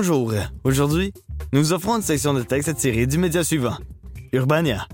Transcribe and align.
Bonjour. 0.00 0.32
Aujourd'hui, 0.62 1.12
nous 1.52 1.72
offrons 1.72 1.96
une 1.96 2.02
section 2.02 2.32
de 2.32 2.44
texte 2.44 2.72
tirée 2.76 3.08
du 3.08 3.18
média 3.18 3.42
suivant, 3.42 3.76
Urbania. 4.32 4.86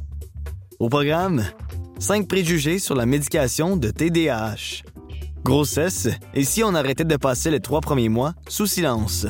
Au 0.79 0.89
programme, 0.89 1.45
5 1.99 2.27
préjugés 2.27 2.79
sur 2.79 2.95
la 2.95 3.05
médication 3.05 3.77
de 3.77 3.91
TDAH. 3.91 4.82
Grossesse, 5.45 6.09
et 6.32 6.43
si 6.43 6.64
on 6.64 6.75
arrêtait 6.75 7.05
de 7.05 7.17
passer 7.17 7.51
les 7.51 7.61
trois 7.61 7.82
premiers 7.82 8.09
mois 8.09 8.32
sous 8.49 8.64
silence. 8.64 9.27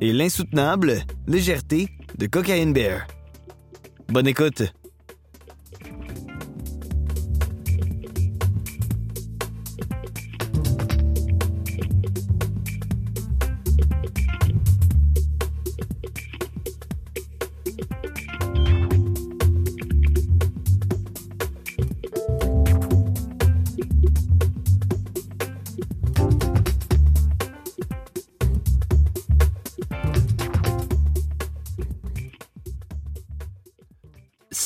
Et 0.00 0.12
l'insoutenable 0.12 1.02
légèreté 1.28 1.88
de 2.18 2.26
Cocaine 2.26 2.72
Bear. 2.72 3.06
Bonne 4.08 4.26
écoute. 4.26 4.64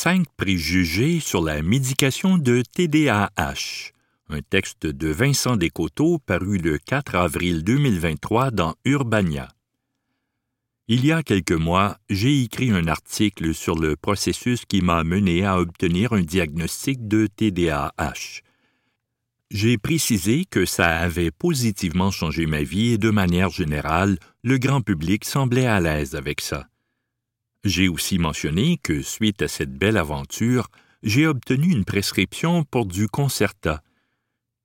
Cinq 0.06 0.28
préjugés 0.36 1.18
sur 1.18 1.42
la 1.42 1.62
médication 1.62 2.38
de 2.38 2.62
TDAH. 2.62 3.90
Un 4.28 4.40
texte 4.40 4.86
de 4.86 5.08
Vincent 5.08 5.56
Descoteaux 5.56 6.20
paru 6.20 6.58
le 6.58 6.78
4 6.78 7.16
avril 7.16 7.64
2023 7.64 8.52
dans 8.52 8.76
Urbania. 8.84 9.48
Il 10.86 11.04
y 11.04 11.10
a 11.10 11.24
quelques 11.24 11.50
mois, 11.50 11.98
j'ai 12.08 12.40
écrit 12.40 12.70
un 12.70 12.86
article 12.86 13.52
sur 13.52 13.74
le 13.74 13.96
processus 13.96 14.64
qui 14.64 14.80
m'a 14.80 15.02
mené 15.02 15.44
à 15.44 15.58
obtenir 15.58 16.12
un 16.12 16.22
diagnostic 16.22 17.08
de 17.08 17.26
TDAH. 17.26 18.42
J'ai 19.50 19.76
précisé 19.76 20.44
que 20.44 20.66
ça 20.66 20.98
avait 21.00 21.32
positivement 21.32 22.12
changé 22.12 22.46
ma 22.46 22.62
vie 22.62 22.92
et 22.92 22.98
de 22.98 23.10
manière 23.10 23.50
générale, 23.50 24.20
le 24.44 24.58
grand 24.58 24.82
public 24.82 25.24
semblait 25.24 25.66
à 25.66 25.80
l'aise 25.80 26.14
avec 26.14 26.42
ça. 26.42 26.68
J'ai 27.66 27.88
aussi 27.88 28.20
mentionné 28.20 28.78
que, 28.80 29.02
suite 29.02 29.42
à 29.42 29.48
cette 29.48 29.76
belle 29.76 29.96
aventure, 29.96 30.68
j'ai 31.02 31.26
obtenu 31.26 31.72
une 31.72 31.84
prescription 31.84 32.62
pour 32.62 32.86
du 32.86 33.08
Concerta. 33.08 33.82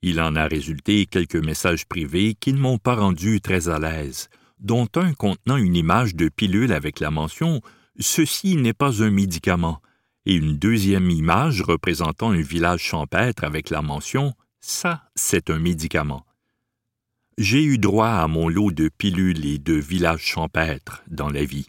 Il 0.03 0.21
en 0.21 0.35
a 0.35 0.45
résulté 0.45 1.07
quelques 1.07 1.43
messages 1.43 1.87
privés 1.87 2.35
qui 2.39 2.53
ne 2.53 2.59
m'ont 2.59 2.77
pas 2.77 2.93
rendu 2.93 3.41
très 3.41 3.69
à 3.69 3.79
l'aise, 3.79 4.29
dont 4.59 4.87
un 4.93 5.13
contenant 5.13 5.57
une 5.57 5.75
image 5.75 6.13
de 6.13 6.29
pilule 6.29 6.71
avec 6.71 6.99
la 6.99 7.09
mention 7.09 7.61
Ceci 7.99 8.55
n'est 8.55 8.71
pas 8.71 9.01
un 9.01 9.09
médicament, 9.09 9.81
et 10.27 10.35
une 10.35 10.59
deuxième 10.59 11.09
image 11.09 11.63
représentant 11.63 12.29
un 12.29 12.41
village 12.41 12.81
champêtre 12.81 13.43
avec 13.43 13.71
la 13.71 13.81
mention 13.81 14.35
Ça, 14.59 15.09
c'est 15.15 15.49
un 15.49 15.57
médicament. 15.57 16.23
J'ai 17.39 17.63
eu 17.63 17.79
droit 17.79 18.09
à 18.09 18.27
mon 18.27 18.47
lot 18.47 18.71
de 18.71 18.89
pilules 18.95 19.43
et 19.43 19.57
de 19.57 19.73
villages 19.73 20.21
champêtres 20.21 21.01
dans 21.07 21.29
la 21.29 21.43
vie, 21.43 21.65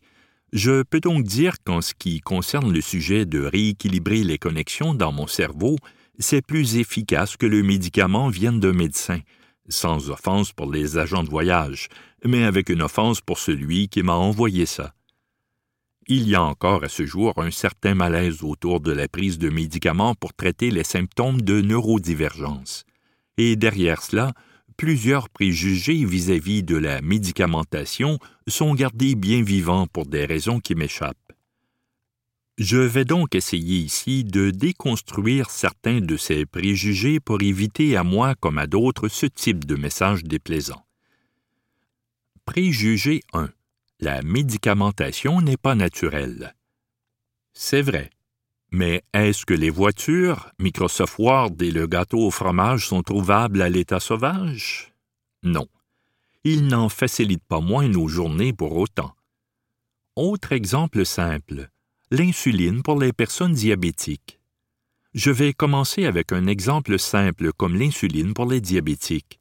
je 0.53 0.83
peux 0.83 1.01
donc 1.01 1.25
dire 1.25 1.57
qu'en 1.65 1.81
ce 1.81 1.95
qui 1.95 2.21
concerne 2.21 2.73
le 2.73 2.81
sujet 2.81 3.25
de 3.25 3.41
rééquilibrer 3.41 4.23
les 4.23 4.39
connexions 4.39 4.95
dans 4.95 5.13
mon 5.13 5.27
cerveau, 5.27 5.77
c'est 6.19 6.47
plus 6.47 6.77
efficace 6.77 7.37
que 7.37 7.47
le 7.47 7.63
médicament 7.63 8.29
vienne 8.29 8.61
d'un 8.61 8.75
médecin, 8.75 9.21
sans 9.69 10.11
offense 10.11 10.53
pour 10.53 10.71
les 10.71 10.99
agents 10.99 11.25
de 11.25 11.31
voyage, 11.31 11.89
mais 12.25 12.45
avec 12.45 12.69
une 12.69 12.83
offense 12.83 13.21
pour 13.21 13.39
celui 13.39 13.89
qui 13.89 14.03
m'a 14.03 14.15
envoyé 14.15 14.67
ça. 14.67 14.95
Il 16.09 16.29
y 16.29 16.35
a 16.35 16.43
encore 16.43 16.85
à 16.85 16.89
ce 16.89 17.07
jour 17.07 17.33
un 17.37 17.51
certain 17.51 17.95
malaise 17.95 18.43
autour 18.43 18.81
de 18.81 18.93
la 18.93 19.09
prise 19.09 19.39
de 19.39 19.49
médicaments 19.49 20.15
pour 20.15 20.35
traiter 20.35 20.71
les 20.71 20.85
symptômes 20.85 21.41
de 21.41 21.61
neurodivergence. 21.61 22.85
Et 23.39 23.57
derrière 23.57 24.03
cela, 24.03 24.33
plusieurs 24.77 25.29
préjugés 25.29 26.05
vis-à-vis 26.05 26.63
de 26.63 26.77
la 26.77 27.01
médicamentation 27.03 28.19
sont 28.49 28.75
gardés 28.75 29.15
bien 29.15 29.43
vivants 29.43 29.87
pour 29.87 30.07
des 30.07 30.25
raisons 30.25 30.61
qui 30.61 30.75
m'échappent. 30.75 31.17
Je 32.59 32.79
vais 32.79 33.05
donc 33.05 33.35
essayer 33.35 33.79
ici 33.79 34.25
de 34.25 34.51
déconstruire 34.51 35.51
certains 35.51 36.01
de 36.01 36.17
ces 36.17 36.45
préjugés 36.45 37.19
pour 37.19 37.41
éviter 37.43 37.97
à 37.97 38.05
moi 38.05 38.35
comme 38.35 38.59
à 38.59 38.67
d'autres 38.67 39.09
ce 39.09 39.27
type 39.27 39.65
de 39.65 39.75
message 39.75 40.23
déplaisant. 40.25 40.85
Préjugé 42.45 43.23
1. 43.33 43.49
La 44.01 44.23
médicamentation 44.23 45.41
n'est 45.41 45.57
pas 45.57 45.75
naturelle. 45.75 46.55
C'est 47.53 47.83
vrai. 47.83 48.11
Mais 48.75 49.03
est-ce 49.13 49.45
que 49.45 49.53
les 49.53 49.69
voitures, 49.69 50.51
Microsoft 50.59 51.19
Word 51.19 51.53
et 51.61 51.71
le 51.71 51.87
gâteau 51.87 52.27
au 52.27 52.31
fromage 52.31 52.89
sont 52.89 53.03
trouvables 53.03 53.61
à 53.61 53.69
l'état 53.69 54.01
sauvage? 54.01 54.95
Non. 55.43 55.67
Ils 56.43 56.67
n'en 56.67 56.89
facilitent 56.89 57.45
pas 57.47 57.61
moins 57.61 57.87
nos 57.87 58.09
journées 58.09 58.55
pour 58.55 58.75
autant. 58.79 59.15
Autre 60.17 60.53
exemple 60.53 61.05
simple, 61.05 61.69
l'insuline 62.11 62.83
pour 62.83 62.99
les 62.99 63.13
personnes 63.13 63.53
diabétiques. 63.53 64.41
Je 65.13 65.31
vais 65.31 65.53
commencer 65.53 66.07
avec 66.07 66.33
un 66.33 66.47
exemple 66.47 66.99
simple 66.99 67.53
comme 67.53 67.77
l'insuline 67.77 68.33
pour 68.33 68.47
les 68.47 68.63
diabétiques. 68.63 69.39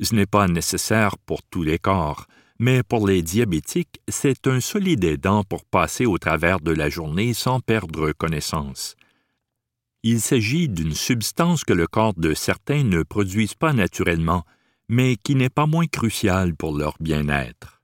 Ce 0.00 0.14
n'est 0.14 0.26
pas 0.26 0.46
nécessaire 0.46 1.18
pour 1.18 1.42
tous 1.42 1.64
les 1.64 1.78
corps, 1.78 2.26
mais 2.60 2.82
pour 2.82 3.08
les 3.08 3.22
diabétiques, 3.22 4.02
c'est 4.06 4.46
un 4.46 4.60
solide 4.60 5.02
aidant 5.04 5.44
pour 5.44 5.64
passer 5.64 6.04
au 6.04 6.18
travers 6.18 6.60
de 6.60 6.72
la 6.72 6.90
journée 6.90 7.32
sans 7.32 7.58
perdre 7.58 8.12
connaissance. 8.12 8.96
Il 10.02 10.20
s'agit 10.20 10.68
d'une 10.68 10.92
substance 10.92 11.64
que 11.64 11.72
le 11.72 11.86
corps 11.86 12.12
de 12.12 12.34
certains 12.34 12.84
ne 12.84 13.02
produisent 13.02 13.54
pas 13.54 13.72
naturellement, 13.72 14.44
mais 14.90 15.16
qui 15.16 15.36
n'est 15.36 15.48
pas 15.48 15.64
moins 15.64 15.86
cruciale 15.86 16.54
pour 16.54 16.76
leur 16.76 16.96
bien-être. 17.00 17.80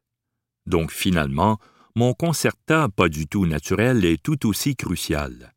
Donc 0.67 0.93
finalement, 0.93 1.59
mon 1.95 2.13
concerta 2.13 2.91
pas 2.91 3.09
du 3.09 3.27
tout 3.27 3.47
naturel 3.47 4.05
est 4.05 4.23
tout 4.23 4.47
aussi 4.47 4.77
crucial. 4.77 5.55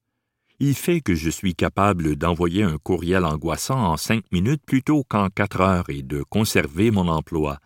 Il 0.62 0.76
fait 0.76 1.02
que 1.02 1.14
je 1.14 1.30
suis 1.30 1.56
capable 1.56 2.16
d'envoyer 2.16 2.64
un 2.64 2.78
courriel 2.78 3.26
angoissant 3.26 3.80
en 3.80 3.98
cinq 3.98 4.24
minutes 4.32 4.64
plutôt 4.66 5.04
qu'en 5.04 5.28
quatre 5.28 5.60
heures 5.60 5.90
et 5.90 6.04
de 6.04 6.24
conserver 6.24 6.90
mon 6.90 7.10
emploi. 7.10 7.60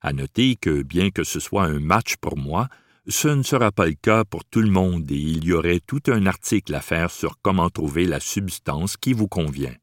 À 0.00 0.12
noter 0.12 0.56
que, 0.56 0.82
bien 0.82 1.10
que 1.10 1.24
ce 1.24 1.40
soit 1.40 1.64
un 1.64 1.78
match 1.78 2.16
pour 2.16 2.36
moi, 2.36 2.68
ce 3.06 3.28
ne 3.28 3.42
sera 3.42 3.72
pas 3.72 3.86
le 3.86 3.94
cas 3.94 4.24
pour 4.24 4.44
tout 4.44 4.60
le 4.60 4.70
monde 4.70 5.10
et 5.10 5.16
il 5.16 5.44
y 5.44 5.52
aurait 5.52 5.80
tout 5.80 6.02
un 6.06 6.26
article 6.26 6.74
à 6.74 6.80
faire 6.80 7.10
sur 7.10 7.38
comment 7.42 7.70
trouver 7.70 8.06
la 8.06 8.20
substance 8.20 8.96
qui 8.96 9.12
vous 9.12 9.28
convient. 9.28 9.74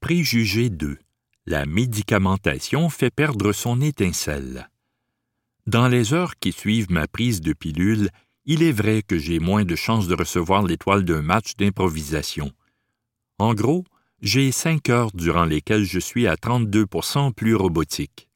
Préjugé 0.00 0.70
2. 0.70 0.98
La 1.46 1.66
médicamentation 1.66 2.88
fait 2.88 3.10
perdre 3.10 3.52
son 3.52 3.80
étincelle. 3.80 4.68
Dans 5.66 5.88
les 5.88 6.14
heures 6.14 6.36
qui 6.36 6.52
suivent 6.52 6.90
ma 6.90 7.08
prise 7.08 7.40
de 7.40 7.52
pilule, 7.52 8.10
il 8.44 8.62
est 8.62 8.72
vrai 8.72 9.02
que 9.02 9.18
j'ai 9.18 9.38
moins 9.38 9.64
de 9.64 9.74
chances 9.74 10.08
de 10.08 10.14
recevoir 10.14 10.62
l'étoile 10.62 11.04
d'un 11.04 11.22
match 11.22 11.56
d'improvisation. 11.56 12.52
En 13.38 13.54
gros, 13.54 13.84
j'ai 14.20 14.52
cinq 14.52 14.88
heures 14.88 15.10
durant 15.12 15.44
lesquelles 15.44 15.84
je 15.84 15.98
suis 15.98 16.26
à 16.26 16.34
32% 16.34 17.32
plus 17.32 17.54
robotique. 17.54 18.27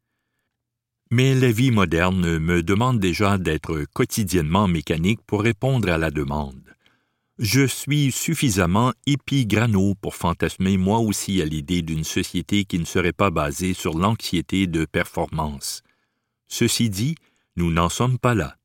Mais 1.15 1.35
la 1.35 1.53
vie 1.53 1.71
moderne 1.71 2.39
me 2.39 2.63
demande 2.63 2.99
déjà 2.99 3.37
d'être 3.37 3.85
quotidiennement 3.93 4.67
mécanique 4.67 5.21
pour 5.27 5.43
répondre 5.43 5.91
à 5.91 5.99
la 5.99 6.11
demande. 6.11 6.75
Je 7.39 7.67
suis 7.67 8.11
suffisamment 8.11 8.95
épigrano 9.05 9.95
pour 9.95 10.15
fantasmer 10.15 10.79
moi 10.79 11.01
aussi 11.01 11.43
à 11.43 11.45
l'idée 11.45 11.83
d'une 11.83 12.05
société 12.05 12.65
qui 12.65 12.79
ne 12.79 12.87
serait 12.87 13.13
pas 13.13 13.29
basée 13.29 13.75
sur 13.75 13.99
l'anxiété 13.99 14.67
de 14.67 14.87
performance. 14.87 15.83
Ceci 16.49 16.89
dit, 16.89 17.17
nous 17.57 17.71
n'en 17.71 17.91
sommes 17.91 18.19
pas 18.19 18.35
là. 18.35 18.57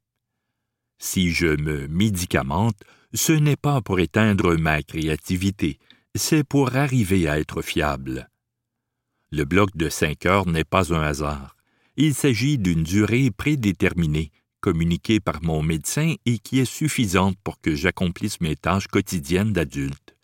Si 0.99 1.31
je 1.31 1.47
me 1.61 1.89
médicamente, 1.89 2.79
ce 3.13 3.33
n'est 3.33 3.57
pas 3.57 3.81
pour 3.81 3.99
éteindre 3.99 4.55
ma 4.55 4.81
créativité, 4.83 5.79
c'est 6.15 6.45
pour 6.45 6.77
arriver 6.77 7.27
à 7.27 7.41
être 7.41 7.61
fiable. 7.61 8.29
Le 9.31 9.43
bloc 9.43 9.75
de 9.75 9.89
cinq 9.89 10.25
heures 10.25 10.47
n'est 10.47 10.63
pas 10.63 10.93
un 10.93 11.01
hasard. 11.01 11.56
Il 11.99 12.13
s'agit 12.13 12.59
d'une 12.59 12.83
durée 12.83 13.31
prédéterminée, 13.31 14.31
communiquée 14.59 15.19
par 15.19 15.41
mon 15.41 15.63
médecin 15.63 16.13
et 16.27 16.37
qui 16.37 16.59
est 16.59 16.65
suffisante 16.65 17.37
pour 17.43 17.59
que 17.59 17.73
j'accomplisse 17.73 18.39
mes 18.39 18.55
tâches 18.55 18.87
quotidiennes 18.87 19.51
d'adulte. 19.51 20.15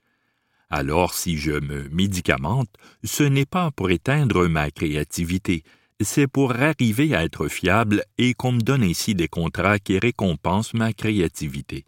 Alors 0.69 1.15
si 1.15 1.35
je 1.35 1.53
me 1.53 1.89
médicamente, 1.89 2.69
ce 3.03 3.23
n'est 3.23 3.47
pas 3.47 3.71
pour 3.71 3.89
éteindre 3.89 4.47
ma 4.47 4.69
créativité, 4.69 5.63
c'est 5.99 6.27
pour 6.27 6.51
arriver 6.51 7.15
à 7.15 7.23
être 7.23 7.47
fiable 7.47 8.03
et 8.19 8.35
qu'on 8.35 8.51
me 8.51 8.61
donne 8.61 8.83
ainsi 8.83 9.15
des 9.15 9.27
contrats 9.27 9.79
qui 9.79 9.97
récompensent 9.97 10.75
ma 10.75 10.93
créativité. 10.93 11.85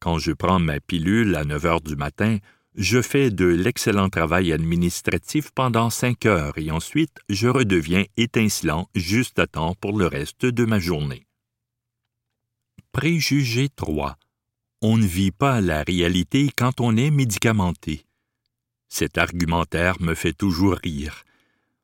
Quand 0.00 0.18
je 0.18 0.32
prends 0.32 0.60
ma 0.60 0.80
pilule 0.80 1.34
à 1.34 1.44
9 1.44 1.66
heures 1.66 1.80
du 1.82 1.96
matin, 1.96 2.38
Je 2.78 3.02
fais 3.02 3.32
de 3.32 3.44
l'excellent 3.44 4.08
travail 4.08 4.52
administratif 4.52 5.50
pendant 5.50 5.90
cinq 5.90 6.26
heures 6.26 6.56
et 6.58 6.70
ensuite 6.70 7.18
je 7.28 7.48
redeviens 7.48 8.04
étincelant 8.16 8.88
juste 8.94 9.40
à 9.40 9.48
temps 9.48 9.74
pour 9.74 9.98
le 9.98 10.06
reste 10.06 10.46
de 10.46 10.64
ma 10.64 10.78
journée. 10.78 11.26
Préjugé 12.92 13.68
3. 13.68 14.16
On 14.80 14.96
ne 14.96 15.04
vit 15.04 15.32
pas 15.32 15.60
la 15.60 15.82
réalité 15.82 16.52
quand 16.56 16.80
on 16.80 16.96
est 16.96 17.10
médicamenté. 17.10 18.06
Cet 18.88 19.18
argumentaire 19.18 20.00
me 20.00 20.14
fait 20.14 20.32
toujours 20.32 20.76
rire. 20.76 21.24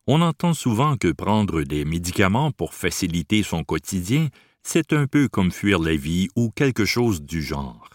On 0.06 0.20
entend 0.20 0.54
souvent 0.54 0.96
que 0.96 1.10
prendre 1.10 1.64
des 1.64 1.84
médicaments 1.84 2.52
pour 2.52 2.72
faciliter 2.72 3.42
son 3.42 3.64
quotidien, 3.64 4.28
c'est 4.62 4.92
un 4.92 5.08
peu 5.08 5.26
comme 5.26 5.50
fuir 5.50 5.80
la 5.80 5.96
vie 5.96 6.28
ou 6.36 6.50
quelque 6.50 6.84
chose 6.84 7.20
du 7.20 7.42
genre. 7.42 7.90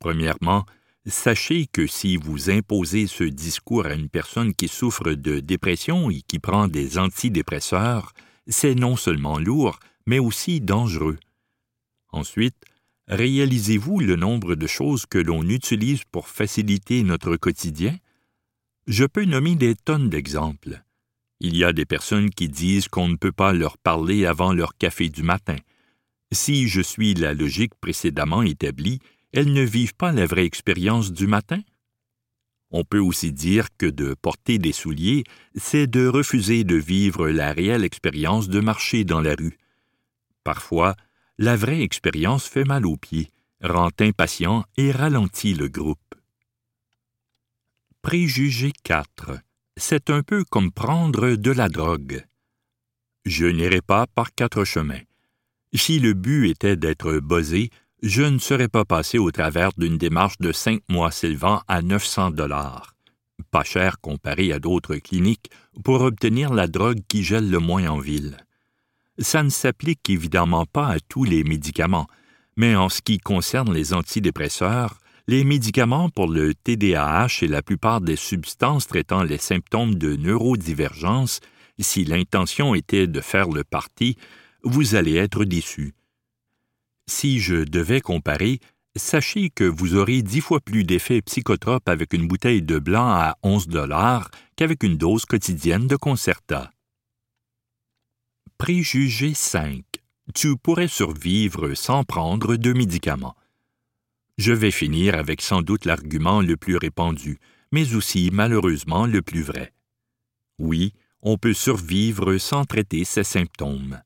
Premièrement, 0.00 0.66
Sachez 1.06 1.66
que 1.66 1.86
si 1.86 2.16
vous 2.16 2.48
imposez 2.48 3.06
ce 3.06 3.24
discours 3.24 3.84
à 3.84 3.94
une 3.94 4.08
personne 4.08 4.54
qui 4.54 4.68
souffre 4.68 5.12
de 5.12 5.40
dépression 5.40 6.08
et 6.10 6.22
qui 6.22 6.38
prend 6.38 6.66
des 6.66 6.96
antidépresseurs, 6.98 8.14
c'est 8.46 8.74
non 8.74 8.96
seulement 8.96 9.38
lourd, 9.38 9.78
mais 10.06 10.18
aussi 10.18 10.62
dangereux. 10.62 11.18
Ensuite, 12.08 12.56
réalisez-vous 13.08 14.00
le 14.00 14.16
nombre 14.16 14.54
de 14.54 14.66
choses 14.66 15.04
que 15.04 15.18
l'on 15.18 15.42
utilise 15.42 16.04
pour 16.10 16.28
faciliter 16.28 17.02
notre 17.02 17.36
quotidien? 17.36 17.96
Je 18.86 19.04
peux 19.04 19.24
nommer 19.24 19.56
des 19.56 19.74
tonnes 19.74 20.08
d'exemples. 20.08 20.82
Il 21.40 21.54
y 21.54 21.64
a 21.64 21.74
des 21.74 21.84
personnes 21.84 22.30
qui 22.30 22.48
disent 22.48 22.88
qu'on 22.88 23.08
ne 23.08 23.16
peut 23.16 23.32
pas 23.32 23.52
leur 23.52 23.76
parler 23.76 24.24
avant 24.24 24.54
leur 24.54 24.76
café 24.78 25.10
du 25.10 25.22
matin. 25.22 25.56
Si 26.32 26.66
je 26.66 26.80
suis 26.80 27.12
la 27.12 27.34
logique 27.34 27.74
précédemment 27.80 28.42
établie, 28.42 29.00
elles 29.34 29.52
ne 29.52 29.62
vivent 29.62 29.96
pas 29.96 30.12
la 30.12 30.26
vraie 30.26 30.46
expérience 30.46 31.12
du 31.12 31.26
matin? 31.26 31.60
On 32.70 32.84
peut 32.84 33.00
aussi 33.00 33.32
dire 33.32 33.68
que 33.76 33.86
de 33.86 34.14
porter 34.14 34.58
des 34.58 34.72
souliers, 34.72 35.24
c'est 35.54 35.86
de 35.86 36.06
refuser 36.06 36.64
de 36.64 36.76
vivre 36.76 37.28
la 37.28 37.52
réelle 37.52 37.84
expérience 37.84 38.48
de 38.48 38.60
marcher 38.60 39.04
dans 39.04 39.20
la 39.20 39.34
rue. 39.34 39.58
Parfois, 40.44 40.94
la 41.38 41.56
vraie 41.56 41.82
expérience 41.82 42.46
fait 42.46 42.64
mal 42.64 42.86
aux 42.86 42.96
pieds, 42.96 43.30
rend 43.60 43.90
impatient 44.00 44.64
et 44.76 44.92
ralentit 44.92 45.54
le 45.54 45.68
groupe. 45.68 45.98
Préjugé 48.02 48.72
4. 48.84 49.38
C'est 49.76 50.10
un 50.10 50.22
peu 50.22 50.44
comme 50.44 50.70
prendre 50.70 51.34
de 51.34 51.50
la 51.50 51.68
drogue. 51.68 52.24
Je 53.24 53.46
n'irai 53.46 53.80
pas 53.80 54.06
par 54.06 54.32
quatre 54.32 54.64
chemins. 54.64 55.02
Si 55.72 55.98
le 55.98 56.12
but 56.12 56.50
était 56.50 56.76
d'être 56.76 57.18
buzzé, 57.18 57.70
je 58.06 58.22
ne 58.22 58.38
serais 58.38 58.68
pas 58.68 58.84
passé 58.84 59.16
au 59.16 59.30
travers 59.30 59.70
d'une 59.78 59.96
démarche 59.96 60.36
de 60.38 60.52
cinq 60.52 60.82
mois 60.90 61.10
s'élevant 61.10 61.62
à 61.68 61.80
900 61.80 62.32
dollars, 62.32 62.94
pas 63.50 63.64
cher 63.64 63.98
comparé 63.98 64.52
à 64.52 64.58
d'autres 64.58 64.96
cliniques, 64.96 65.50
pour 65.82 66.02
obtenir 66.02 66.52
la 66.52 66.66
drogue 66.66 67.00
qui 67.08 67.24
gèle 67.24 67.50
le 67.50 67.60
moins 67.60 67.88
en 67.88 67.98
ville. 67.98 68.36
Ça 69.16 69.42
ne 69.42 69.48
s'applique 69.48 70.10
évidemment 70.10 70.66
pas 70.66 70.88
à 70.88 71.00
tous 71.00 71.24
les 71.24 71.44
médicaments, 71.44 72.06
mais 72.58 72.76
en 72.76 72.90
ce 72.90 73.00
qui 73.00 73.16
concerne 73.16 73.72
les 73.72 73.94
antidépresseurs, 73.94 74.98
les 75.26 75.42
médicaments 75.42 76.10
pour 76.10 76.28
le 76.28 76.52
TDAH 76.54 77.38
et 77.40 77.48
la 77.48 77.62
plupart 77.62 78.02
des 78.02 78.16
substances 78.16 78.86
traitant 78.86 79.22
les 79.22 79.38
symptômes 79.38 79.94
de 79.94 80.14
neurodivergence, 80.16 81.40
si 81.78 82.04
l'intention 82.04 82.74
était 82.74 83.06
de 83.06 83.22
faire 83.22 83.48
le 83.48 83.64
parti, 83.64 84.18
vous 84.62 84.94
allez 84.94 85.14
être 85.14 85.46
déçu 85.46 85.94
si 87.06 87.40
je 87.40 87.64
devais 87.64 88.00
comparer, 88.00 88.60
sachez 88.96 89.50
que 89.50 89.64
vous 89.64 89.94
aurez 89.94 90.22
dix 90.22 90.40
fois 90.40 90.60
plus 90.60 90.84
d'effets 90.84 91.22
psychotropes 91.22 91.88
avec 91.88 92.12
une 92.12 92.26
bouteille 92.26 92.62
de 92.62 92.78
blanc 92.78 93.08
à 93.08 93.36
11 93.42 93.68
dollars 93.68 94.30
qu'avec 94.56 94.82
une 94.82 94.96
dose 94.96 95.24
quotidienne 95.24 95.86
de 95.86 95.96
Concerta. 95.96 96.70
Préjugé 98.58 99.34
5. 99.34 99.82
Tu 100.34 100.56
pourrais 100.56 100.88
survivre 100.88 101.74
sans 101.74 102.04
prendre 102.04 102.56
de 102.56 102.72
médicaments. 102.72 103.36
Je 104.38 104.52
vais 104.52 104.70
finir 104.70 105.14
avec 105.14 105.42
sans 105.42 105.62
doute 105.62 105.84
l'argument 105.84 106.40
le 106.40 106.56
plus 106.56 106.76
répandu, 106.76 107.38
mais 107.72 107.94
aussi 107.94 108.30
malheureusement 108.32 109.06
le 109.06 109.22
plus 109.22 109.42
vrai. 109.42 109.72
Oui, 110.58 110.92
on 111.20 111.36
peut 111.36 111.52
survivre 111.52 112.38
sans 112.38 112.64
traiter 112.64 113.04
ses 113.04 113.24
symptômes. 113.24 114.00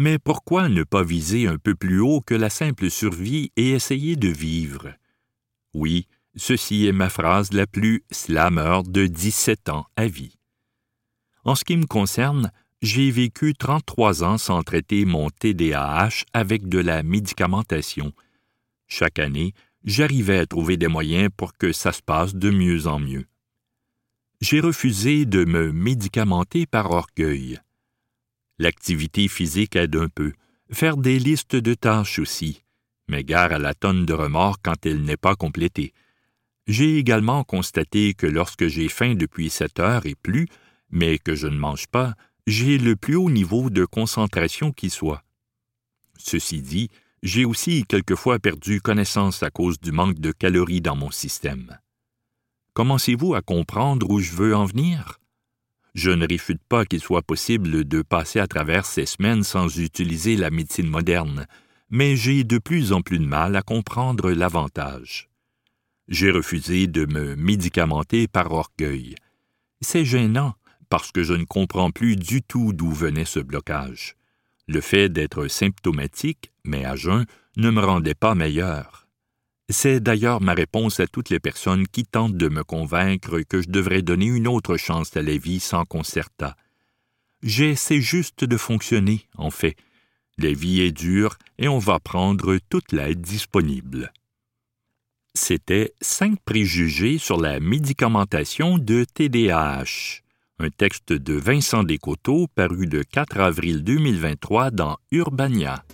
Mais 0.00 0.20
pourquoi 0.20 0.68
ne 0.68 0.84
pas 0.84 1.02
viser 1.02 1.48
un 1.48 1.58
peu 1.58 1.74
plus 1.74 1.98
haut 1.98 2.20
que 2.20 2.34
la 2.34 2.50
simple 2.50 2.88
survie 2.88 3.50
et 3.56 3.70
essayer 3.70 4.14
de 4.14 4.28
vivre? 4.28 4.94
Oui, 5.74 6.06
ceci 6.36 6.86
est 6.86 6.92
ma 6.92 7.10
phrase 7.10 7.52
la 7.52 7.66
plus 7.66 8.04
slammer 8.12 8.82
de 8.86 9.08
17 9.08 9.68
ans 9.70 9.86
à 9.96 10.06
vie. 10.06 10.38
En 11.42 11.56
ce 11.56 11.64
qui 11.64 11.76
me 11.76 11.86
concerne, 11.86 12.52
j'ai 12.80 13.10
vécu 13.10 13.54
33 13.54 14.22
ans 14.22 14.38
sans 14.38 14.62
traiter 14.62 15.04
mon 15.04 15.30
TDAH 15.30 16.26
avec 16.32 16.68
de 16.68 16.78
la 16.78 17.02
médicamentation. 17.02 18.12
Chaque 18.86 19.18
année, 19.18 19.52
j'arrivais 19.82 20.38
à 20.38 20.46
trouver 20.46 20.76
des 20.76 20.86
moyens 20.86 21.28
pour 21.36 21.54
que 21.54 21.72
ça 21.72 21.90
se 21.90 22.02
passe 22.02 22.36
de 22.36 22.50
mieux 22.50 22.86
en 22.86 23.00
mieux. 23.00 23.26
J'ai 24.40 24.60
refusé 24.60 25.26
de 25.26 25.44
me 25.44 25.72
médicamenter 25.72 26.66
par 26.66 26.92
orgueil. 26.92 27.58
L'activité 28.58 29.28
physique 29.28 29.76
aide 29.76 29.96
un 29.96 30.08
peu. 30.08 30.32
Faire 30.70 30.96
des 30.96 31.18
listes 31.18 31.56
de 31.56 31.74
tâches 31.74 32.18
aussi. 32.18 32.64
Mais 33.08 33.24
gare 33.24 33.52
à 33.52 33.58
la 33.58 33.74
tonne 33.74 34.04
de 34.04 34.12
remords 34.12 34.60
quand 34.62 34.84
elle 34.84 35.02
n'est 35.02 35.16
pas 35.16 35.36
complétée. 35.36 35.92
J'ai 36.66 36.98
également 36.98 37.44
constaté 37.44 38.12
que 38.14 38.26
lorsque 38.26 38.66
j'ai 38.66 38.88
faim 38.88 39.14
depuis 39.14 39.48
sept 39.48 39.80
heures 39.80 40.04
et 40.06 40.14
plus, 40.14 40.48
mais 40.90 41.18
que 41.18 41.34
je 41.34 41.46
ne 41.46 41.56
mange 41.56 41.86
pas, 41.86 42.14
j'ai 42.46 42.78
le 42.78 42.96
plus 42.96 43.16
haut 43.16 43.30
niveau 43.30 43.70
de 43.70 43.84
concentration 43.84 44.72
qui 44.72 44.90
soit. 44.90 45.22
Ceci 46.18 46.60
dit, 46.60 46.90
j'ai 47.22 47.44
aussi 47.44 47.84
quelquefois 47.84 48.38
perdu 48.38 48.80
connaissance 48.80 49.42
à 49.42 49.50
cause 49.50 49.80
du 49.80 49.92
manque 49.92 50.18
de 50.18 50.32
calories 50.32 50.80
dans 50.80 50.96
mon 50.96 51.10
système. 51.10 51.78
Commencez-vous 52.74 53.34
à 53.34 53.42
comprendre 53.42 54.10
où 54.10 54.20
je 54.20 54.32
veux 54.32 54.54
en 54.54 54.64
venir? 54.64 55.17
Je 55.98 56.12
ne 56.12 56.28
réfute 56.28 56.62
pas 56.68 56.84
qu'il 56.84 57.00
soit 57.00 57.22
possible 57.22 57.82
de 57.82 58.02
passer 58.02 58.38
à 58.38 58.46
travers 58.46 58.86
ces 58.86 59.04
semaines 59.04 59.42
sans 59.42 59.80
utiliser 59.80 60.36
la 60.36 60.48
médecine 60.48 60.86
moderne, 60.86 61.48
mais 61.90 62.14
j'ai 62.14 62.44
de 62.44 62.58
plus 62.58 62.92
en 62.92 63.02
plus 63.02 63.18
de 63.18 63.26
mal 63.26 63.56
à 63.56 63.62
comprendre 63.62 64.30
l'avantage. 64.30 65.28
J'ai 66.06 66.30
refusé 66.30 66.86
de 66.86 67.04
me 67.04 67.34
médicamenter 67.34 68.28
par 68.28 68.52
orgueil. 68.52 69.16
C'est 69.80 70.04
gênant 70.04 70.54
parce 70.88 71.10
que 71.10 71.24
je 71.24 71.34
ne 71.34 71.42
comprends 71.42 71.90
plus 71.90 72.14
du 72.14 72.42
tout 72.42 72.72
d'où 72.72 72.92
venait 72.92 73.24
ce 73.24 73.40
blocage. 73.40 74.14
Le 74.68 74.80
fait 74.80 75.08
d'être 75.08 75.48
symptomatique, 75.48 76.52
mais 76.62 76.84
à 76.84 76.94
jeun, 76.94 77.26
ne 77.56 77.70
me 77.70 77.80
rendait 77.80 78.14
pas 78.14 78.36
meilleur. 78.36 79.07
C'est 79.70 80.00
d'ailleurs 80.00 80.40
ma 80.40 80.54
réponse 80.54 80.98
à 80.98 81.06
toutes 81.06 81.28
les 81.28 81.40
personnes 81.40 81.86
qui 81.86 82.04
tentent 82.04 82.36
de 82.36 82.48
me 82.48 82.64
convaincre 82.64 83.40
que 83.42 83.60
je 83.60 83.68
devrais 83.68 84.00
donner 84.00 84.26
une 84.26 84.48
autre 84.48 84.78
chance 84.78 85.14
à 85.16 85.22
la 85.22 85.36
vie 85.36 85.60
sans 85.60 85.84
concerta. 85.84 86.56
J'essaie 87.42 88.00
juste 88.00 88.44
de 88.44 88.56
fonctionner, 88.56 89.26
en 89.36 89.50
fait. 89.50 89.76
La 90.38 90.52
vie 90.52 90.80
est 90.80 90.92
dure 90.92 91.36
et 91.58 91.68
on 91.68 91.78
va 91.78 91.98
prendre 91.98 92.58
toute 92.70 92.92
l'aide 92.92 93.20
disponible. 93.20 94.12
C'était 95.34 95.92
Cinq 96.00 96.40
préjugés 96.44 97.18
sur 97.18 97.38
la 97.38 97.60
médicamentation 97.60 98.78
de 98.78 99.04
TDAH, 99.04 100.22
un 100.58 100.70
texte 100.70 101.12
de 101.12 101.34
Vincent 101.34 101.84
Descoteaux 101.84 102.46
paru 102.54 102.86
le 102.86 103.04
4 103.04 103.38
avril 103.38 103.84
2023 103.84 104.70
dans 104.70 104.96
Urbania. 105.12 105.84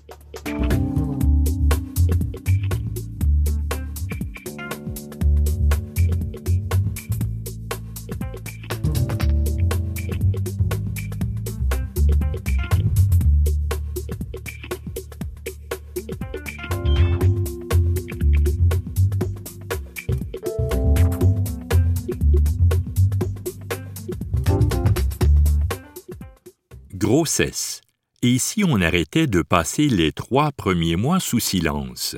Grossesse, 27.04 27.82
et 28.23 28.38
si 28.38 28.64
on 28.64 28.80
arrêtait 28.80 29.26
de 29.26 29.42
passer 29.42 29.88
les 29.88 30.11
trois 30.11 30.52
premiers 30.52 30.96
mois 30.96 31.20
sous 31.20 31.38
silence? 31.38 32.16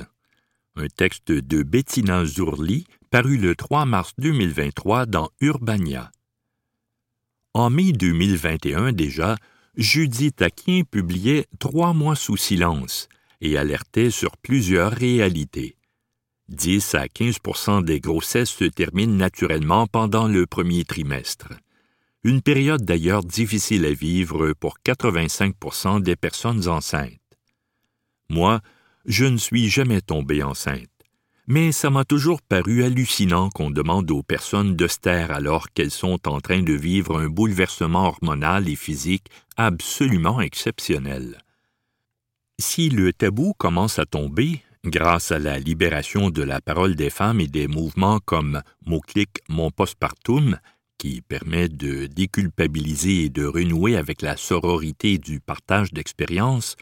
Un 0.77 0.87
texte 0.87 1.29
de 1.29 1.61
Bettina 1.61 2.23
Zurli 2.23 2.85
paru 3.09 3.35
le 3.35 3.53
3 3.53 3.85
mars 3.85 4.13
2023 4.17 5.05
dans 5.05 5.29
Urbania. 5.41 6.09
En 7.53 7.69
mai 7.69 7.91
2021 7.91 8.93
déjà, 8.93 9.35
Judith 9.75 10.41
Aquin 10.41 10.83
publiait 10.89 11.47
Trois 11.59 11.91
mois 11.91 12.15
sous 12.15 12.37
silence 12.37 13.09
et 13.41 13.57
alertait 13.57 14.09
sur 14.09 14.37
plusieurs 14.37 14.93
réalités. 14.93 15.75
10 16.47 16.95
à 16.95 17.07
15% 17.07 17.83
des 17.83 17.99
grossesses 17.99 18.51
se 18.51 18.63
terminent 18.63 19.17
naturellement 19.17 19.85
pendant 19.85 20.29
le 20.29 20.45
premier 20.45 20.85
trimestre. 20.85 21.49
Une 22.27 22.41
période 22.41 22.83
d'ailleurs 22.83 23.23
difficile 23.23 23.85
à 23.85 23.93
vivre 23.93 24.51
pour 24.51 24.79
85% 24.85 26.01
des 26.01 26.17
personnes 26.17 26.67
enceintes. 26.67 27.21
Moi, 28.29 28.59
je 29.05 29.23
ne 29.23 29.37
suis 29.37 29.69
jamais 29.69 30.01
tombée 30.01 30.43
enceinte, 30.43 30.89
mais 31.47 31.71
ça 31.71 31.89
m'a 31.89 32.03
toujours 32.03 32.41
paru 32.41 32.83
hallucinant 32.83 33.49
qu'on 33.49 33.71
demande 33.71 34.11
aux 34.11 34.23
personnes 34.23 34.75
de 34.75 34.89
alors 35.31 35.69
qu'elles 35.69 35.89
sont 35.89 36.27
en 36.27 36.41
train 36.41 36.61
de 36.61 36.73
vivre 36.73 37.17
un 37.17 37.29
bouleversement 37.29 38.07
hormonal 38.07 38.67
et 38.67 38.75
physique 38.75 39.27
absolument 39.55 40.41
exceptionnel. 40.41 41.37
Si 42.59 42.89
le 42.89 43.13
tabou 43.13 43.53
commence 43.57 43.99
à 43.99 44.05
tomber, 44.05 44.61
grâce 44.83 45.31
à 45.31 45.39
la 45.39 45.59
libération 45.59 46.29
de 46.29 46.43
la 46.43 46.59
parole 46.59 46.95
des 46.95 47.09
femmes 47.09 47.39
et 47.39 47.47
des 47.47 47.69
mouvements 47.69 48.19
comme 48.19 48.61
Mot-clic 48.85 49.29
Mon 49.47 49.71
postpartum, 49.71 50.59
qui 50.97 51.21
permet 51.21 51.69
de 51.69 52.07
déculpabiliser 52.07 53.25
et 53.25 53.29
de 53.29 53.45
renouer 53.45 53.95
avec 53.95 54.21
la 54.21 54.37
sororité 54.37 55.17
du 55.17 55.39
partage 55.39 55.93
d'expériences, 55.93 56.75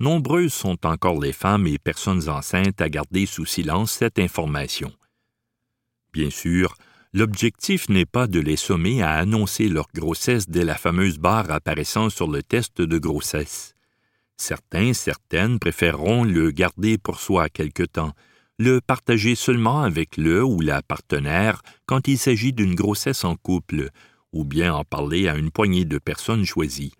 nombreuses 0.00 0.52
sont 0.52 0.84
encore 0.86 1.20
les 1.20 1.32
femmes 1.32 1.66
et 1.66 1.78
personnes 1.78 2.28
enceintes 2.28 2.80
à 2.80 2.88
garder 2.88 3.26
sous 3.26 3.46
silence 3.46 3.92
cette 3.92 4.18
information. 4.18 4.92
Bien 6.12 6.30
sûr, 6.30 6.74
l'objectif 7.12 7.88
n'est 7.88 8.06
pas 8.06 8.26
de 8.26 8.40
les 8.40 8.56
sommer 8.56 9.02
à 9.02 9.12
annoncer 9.12 9.68
leur 9.68 9.86
grossesse 9.94 10.48
dès 10.48 10.64
la 10.64 10.76
fameuse 10.76 11.18
barre 11.18 11.50
apparaissant 11.50 12.10
sur 12.10 12.28
le 12.28 12.42
test 12.42 12.80
de 12.80 12.98
grossesse. 12.98 13.74
Certains, 14.36 14.92
certaines 14.92 15.58
préféreront 15.58 16.24
le 16.24 16.50
garder 16.50 16.98
pour 16.98 17.20
soi 17.20 17.48
quelque 17.48 17.84
temps, 17.84 18.12
le 18.62 18.80
partager 18.80 19.34
seulement 19.34 19.82
avec 19.82 20.16
le 20.16 20.44
ou 20.44 20.60
la 20.60 20.82
partenaire 20.82 21.62
quand 21.84 22.06
il 22.06 22.16
s'agit 22.16 22.52
d'une 22.52 22.76
grossesse 22.76 23.24
en 23.24 23.34
couple, 23.34 23.90
ou 24.32 24.44
bien 24.44 24.72
en 24.72 24.84
parler 24.84 25.26
à 25.26 25.36
une 25.36 25.50
poignée 25.50 25.84
de 25.84 25.98
personnes 25.98 26.44
choisies. 26.44 26.94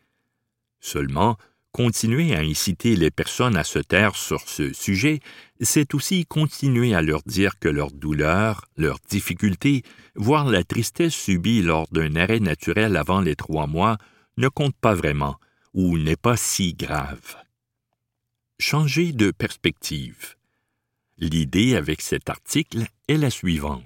Seulement, 0.81 1.37
continuer 1.71 2.35
à 2.35 2.40
inciter 2.40 2.97
les 2.97 3.12
personnes 3.12 3.57
à 3.57 3.62
se 3.62 3.78
taire 3.78 4.16
sur 4.16 4.40
ce 4.49 4.73
sujet, 4.73 5.21
c'est 5.61 5.95
aussi 5.95 6.26
continuer 6.26 6.97
à 6.97 7.00
leur 7.00 7.23
dire 7.26 7.61
que 7.61 7.69
leur 7.69 7.92
douleur, 7.92 8.64
leurs 8.76 8.99
difficultés, 9.09 9.85
voire 10.16 10.50
la 10.50 10.64
tristesse 10.64 11.14
subie 11.14 11.62
lors 11.62 11.87
d'un 11.92 12.16
arrêt 12.16 12.40
naturel 12.40 12.97
avant 12.97 13.21
les 13.21 13.37
trois 13.37 13.69
mois 13.69 13.99
ne 14.37 14.49
compte 14.49 14.75
pas 14.75 14.95
vraiment 14.95 15.37
ou 15.75 15.97
n'est 15.97 16.16
pas 16.16 16.37
si 16.37 16.75
grave. 16.75 17.37
Changer 18.59 19.12
de 19.12 19.31
perspective. 19.31 20.35
L'idée 21.25 21.76
avec 21.76 22.00
cet 22.00 22.31
article 22.31 22.85
est 23.07 23.17
la 23.17 23.31
suivante. 23.31 23.85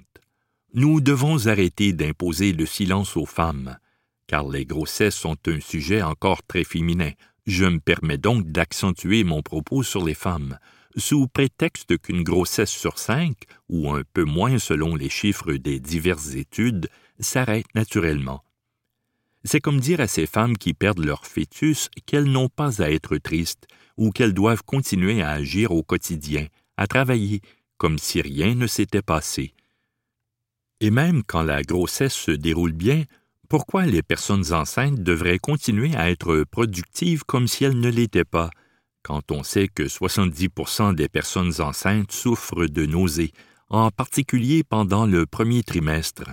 Nous 0.72 1.02
devons 1.02 1.48
arrêter 1.48 1.92
d'imposer 1.92 2.54
le 2.54 2.64
silence 2.64 3.14
aux 3.14 3.26
femmes, 3.26 3.76
car 4.26 4.48
les 4.48 4.64
grossesses 4.64 5.16
sont 5.16 5.36
un 5.46 5.60
sujet 5.60 6.00
encore 6.00 6.42
très 6.44 6.64
féminin. 6.64 7.10
Je 7.46 7.66
me 7.66 7.78
permets 7.78 8.16
donc 8.16 8.50
d'accentuer 8.50 9.22
mon 9.22 9.42
propos 9.42 9.82
sur 9.82 10.02
les 10.02 10.14
femmes, 10.14 10.58
sous 10.96 11.28
prétexte 11.28 11.98
qu'une 11.98 12.22
grossesse 12.22 12.70
sur 12.70 12.98
cinq, 12.98 13.36
ou 13.68 13.90
un 13.90 14.02
peu 14.14 14.24
moins 14.24 14.58
selon 14.58 14.96
les 14.96 15.10
chiffres 15.10 15.52
des 15.52 15.78
diverses 15.78 16.36
études, 16.36 16.88
s'arrête 17.20 17.66
naturellement. 17.74 18.42
C'est 19.44 19.60
comme 19.60 19.80
dire 19.80 20.00
à 20.00 20.06
ces 20.06 20.26
femmes 20.26 20.56
qui 20.56 20.72
perdent 20.72 21.04
leur 21.04 21.26
fœtus 21.26 21.90
qu'elles 22.06 22.32
n'ont 22.32 22.48
pas 22.48 22.80
à 22.82 22.90
être 22.90 23.18
tristes 23.18 23.66
ou 23.98 24.10
qu'elles 24.10 24.32
doivent 24.32 24.62
continuer 24.64 25.20
à 25.20 25.32
agir 25.32 25.72
au 25.72 25.82
quotidien, 25.82 26.46
à 26.76 26.86
travailler, 26.86 27.40
comme 27.78 27.98
si 27.98 28.20
rien 28.20 28.54
ne 28.54 28.66
s'était 28.66 29.02
passé. 29.02 29.54
Et 30.80 30.90
même 30.90 31.22
quand 31.22 31.42
la 31.42 31.62
grossesse 31.62 32.14
se 32.14 32.30
déroule 32.30 32.72
bien, 32.72 33.04
pourquoi 33.48 33.86
les 33.86 34.02
personnes 34.02 34.52
enceintes 34.52 35.02
devraient 35.02 35.38
continuer 35.38 35.94
à 35.94 36.10
être 36.10 36.44
productives 36.50 37.24
comme 37.24 37.46
si 37.46 37.64
elles 37.64 37.78
ne 37.78 37.88
l'étaient 37.88 38.24
pas, 38.24 38.50
quand 39.02 39.30
on 39.30 39.42
sait 39.42 39.68
que 39.68 39.84
70% 39.84 40.94
des 40.94 41.08
personnes 41.08 41.60
enceintes 41.60 42.12
souffrent 42.12 42.66
de 42.66 42.86
nausées, 42.86 43.32
en 43.68 43.90
particulier 43.90 44.64
pendant 44.64 45.06
le 45.06 45.26
premier 45.26 45.62
trimestre? 45.62 46.24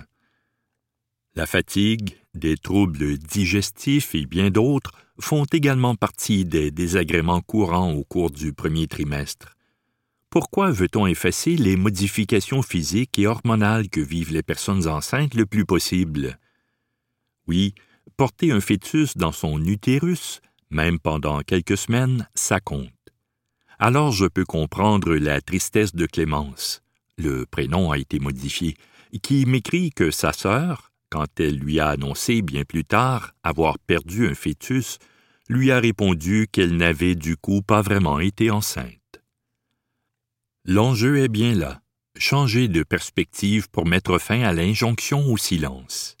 La 1.36 1.46
fatigue, 1.46 2.16
des 2.34 2.56
troubles 2.56 3.18
digestifs 3.18 4.14
et 4.14 4.26
bien 4.26 4.50
d'autres 4.50 4.92
font 5.20 5.44
également 5.44 5.94
partie 5.94 6.44
des 6.44 6.70
désagréments 6.70 7.40
courants 7.40 7.92
au 7.92 8.04
cours 8.04 8.30
du 8.30 8.52
premier 8.52 8.86
trimestre. 8.88 9.54
Pourquoi 10.34 10.72
veut-on 10.72 11.06
effacer 11.06 11.54
les 11.54 11.76
modifications 11.76 12.62
physiques 12.62 13.20
et 13.20 13.28
hormonales 13.28 13.88
que 13.88 14.00
vivent 14.00 14.32
les 14.32 14.42
personnes 14.42 14.88
enceintes 14.88 15.34
le 15.34 15.46
plus 15.46 15.64
possible? 15.64 16.40
Oui, 17.46 17.72
porter 18.16 18.50
un 18.50 18.60
fœtus 18.60 19.16
dans 19.16 19.30
son 19.30 19.64
utérus, 19.64 20.40
même 20.70 20.98
pendant 20.98 21.42
quelques 21.42 21.76
semaines, 21.76 22.28
ça 22.34 22.58
compte. 22.58 22.90
Alors 23.78 24.10
je 24.10 24.26
peux 24.26 24.44
comprendre 24.44 25.14
la 25.14 25.40
tristesse 25.40 25.94
de 25.94 26.04
Clémence, 26.04 26.82
le 27.16 27.46
prénom 27.46 27.92
a 27.92 27.98
été 27.98 28.18
modifié, 28.18 28.74
qui 29.22 29.46
m'écrit 29.46 29.92
que 29.92 30.10
sa 30.10 30.32
sœur, 30.32 30.90
quand 31.10 31.28
elle 31.38 31.58
lui 31.58 31.78
a 31.78 31.90
annoncé 31.90 32.42
bien 32.42 32.64
plus 32.64 32.84
tard 32.84 33.36
avoir 33.44 33.78
perdu 33.78 34.26
un 34.26 34.34
fœtus, 34.34 34.98
lui 35.48 35.70
a 35.70 35.78
répondu 35.78 36.48
qu'elle 36.50 36.76
n'avait 36.76 37.14
du 37.14 37.36
coup 37.36 37.62
pas 37.62 37.82
vraiment 37.82 38.18
été 38.18 38.50
enceinte. 38.50 38.98
L'enjeu 40.66 41.18
est 41.18 41.28
bien 41.28 41.54
là, 41.54 41.82
changer 42.16 42.68
de 42.68 42.82
perspective 42.82 43.68
pour 43.68 43.86
mettre 43.86 44.18
fin 44.18 44.40
à 44.40 44.54
l'injonction 44.54 45.30
au 45.30 45.36
silence. 45.36 46.16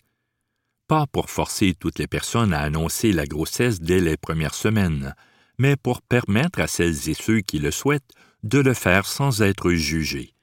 Pas 0.86 1.06
pour 1.06 1.30
forcer 1.30 1.72
toutes 1.72 1.98
les 1.98 2.06
personnes 2.06 2.52
à 2.52 2.60
annoncer 2.60 3.12
la 3.12 3.24
grossesse 3.24 3.80
dès 3.80 4.00
les 4.00 4.18
premières 4.18 4.54
semaines, 4.54 5.14
mais 5.58 5.76
pour 5.76 6.02
permettre 6.02 6.60
à 6.60 6.66
celles 6.66 7.08
et 7.08 7.14
ceux 7.14 7.40
qui 7.40 7.58
le 7.58 7.70
souhaitent 7.70 8.12
de 8.42 8.58
le 8.58 8.74
faire 8.74 9.06
sans 9.06 9.40
être 9.40 9.70
jugés. 9.70 10.34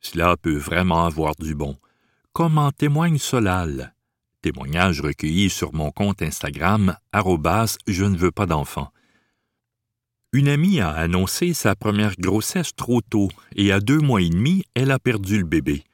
Cela 0.00 0.38
peut 0.38 0.56
vraiment 0.56 1.04
avoir 1.04 1.34
du 1.34 1.54
bon, 1.54 1.76
comme 2.32 2.56
en 2.56 2.70
témoigne 2.70 3.18
Solal. 3.18 3.94
Témoignage 4.40 5.02
recueilli 5.02 5.50
sur 5.50 5.74
mon 5.74 5.90
compte 5.90 6.22
Instagram, 6.22 6.96
je 7.12 8.04
ne 8.04 8.16
veux 8.16 8.32
pas 8.32 8.46
d'enfant. 8.46 8.90
Une 10.32 10.48
amie 10.48 10.80
a 10.80 10.90
annoncé 10.90 11.54
sa 11.54 11.74
première 11.74 12.14
grossesse 12.18 12.74
trop 12.76 13.00
tôt 13.00 13.30
et 13.56 13.72
à 13.72 13.80
deux 13.80 13.98
mois 13.98 14.20
et 14.20 14.28
demi, 14.28 14.64
elle 14.74 14.90
a 14.90 14.98
perdu 14.98 15.38
le 15.38 15.44
bébé. 15.44 15.84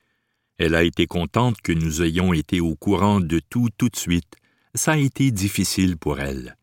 Elle 0.58 0.74
a 0.74 0.82
été 0.82 1.06
contente 1.06 1.60
que 1.62 1.72
nous 1.72 2.02
ayons 2.02 2.32
été 2.32 2.60
au 2.60 2.74
courant 2.74 3.20
de 3.20 3.38
tout 3.38 3.68
tout 3.78 3.88
de 3.88 3.96
suite. 3.96 4.34
Ça 4.74 4.92
a 4.92 4.96
été 4.96 5.30
difficile 5.30 5.96
pour 5.96 6.18
elle. 6.18 6.56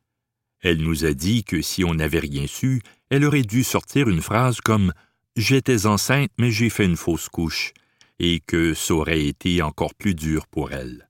Elle 0.59 0.81
nous 0.81 1.05
a 1.05 1.13
dit 1.13 1.45
que 1.45 1.61
si 1.61 1.85
on 1.85 1.93
n'avait 1.93 2.19
rien 2.19 2.45
su, 2.45 2.81
elle 3.09 3.23
aurait 3.23 3.41
dû 3.41 3.63
sortir 3.63 4.09
une 4.09 4.21
phrase 4.21 4.59
comme 4.59 4.93
J'étais 5.37 5.85
enceinte, 5.85 6.31
mais 6.37 6.51
j'ai 6.51 6.69
fait 6.69 6.83
une 6.83 6.97
fausse 6.97 7.29
couche 7.29 7.73
et 8.19 8.41
que 8.41 8.73
ça 8.73 8.93
aurait 8.93 9.25
été 9.25 9.61
encore 9.61 9.95
plus 9.95 10.13
dur 10.13 10.45
pour 10.47 10.73
elle. 10.73 11.09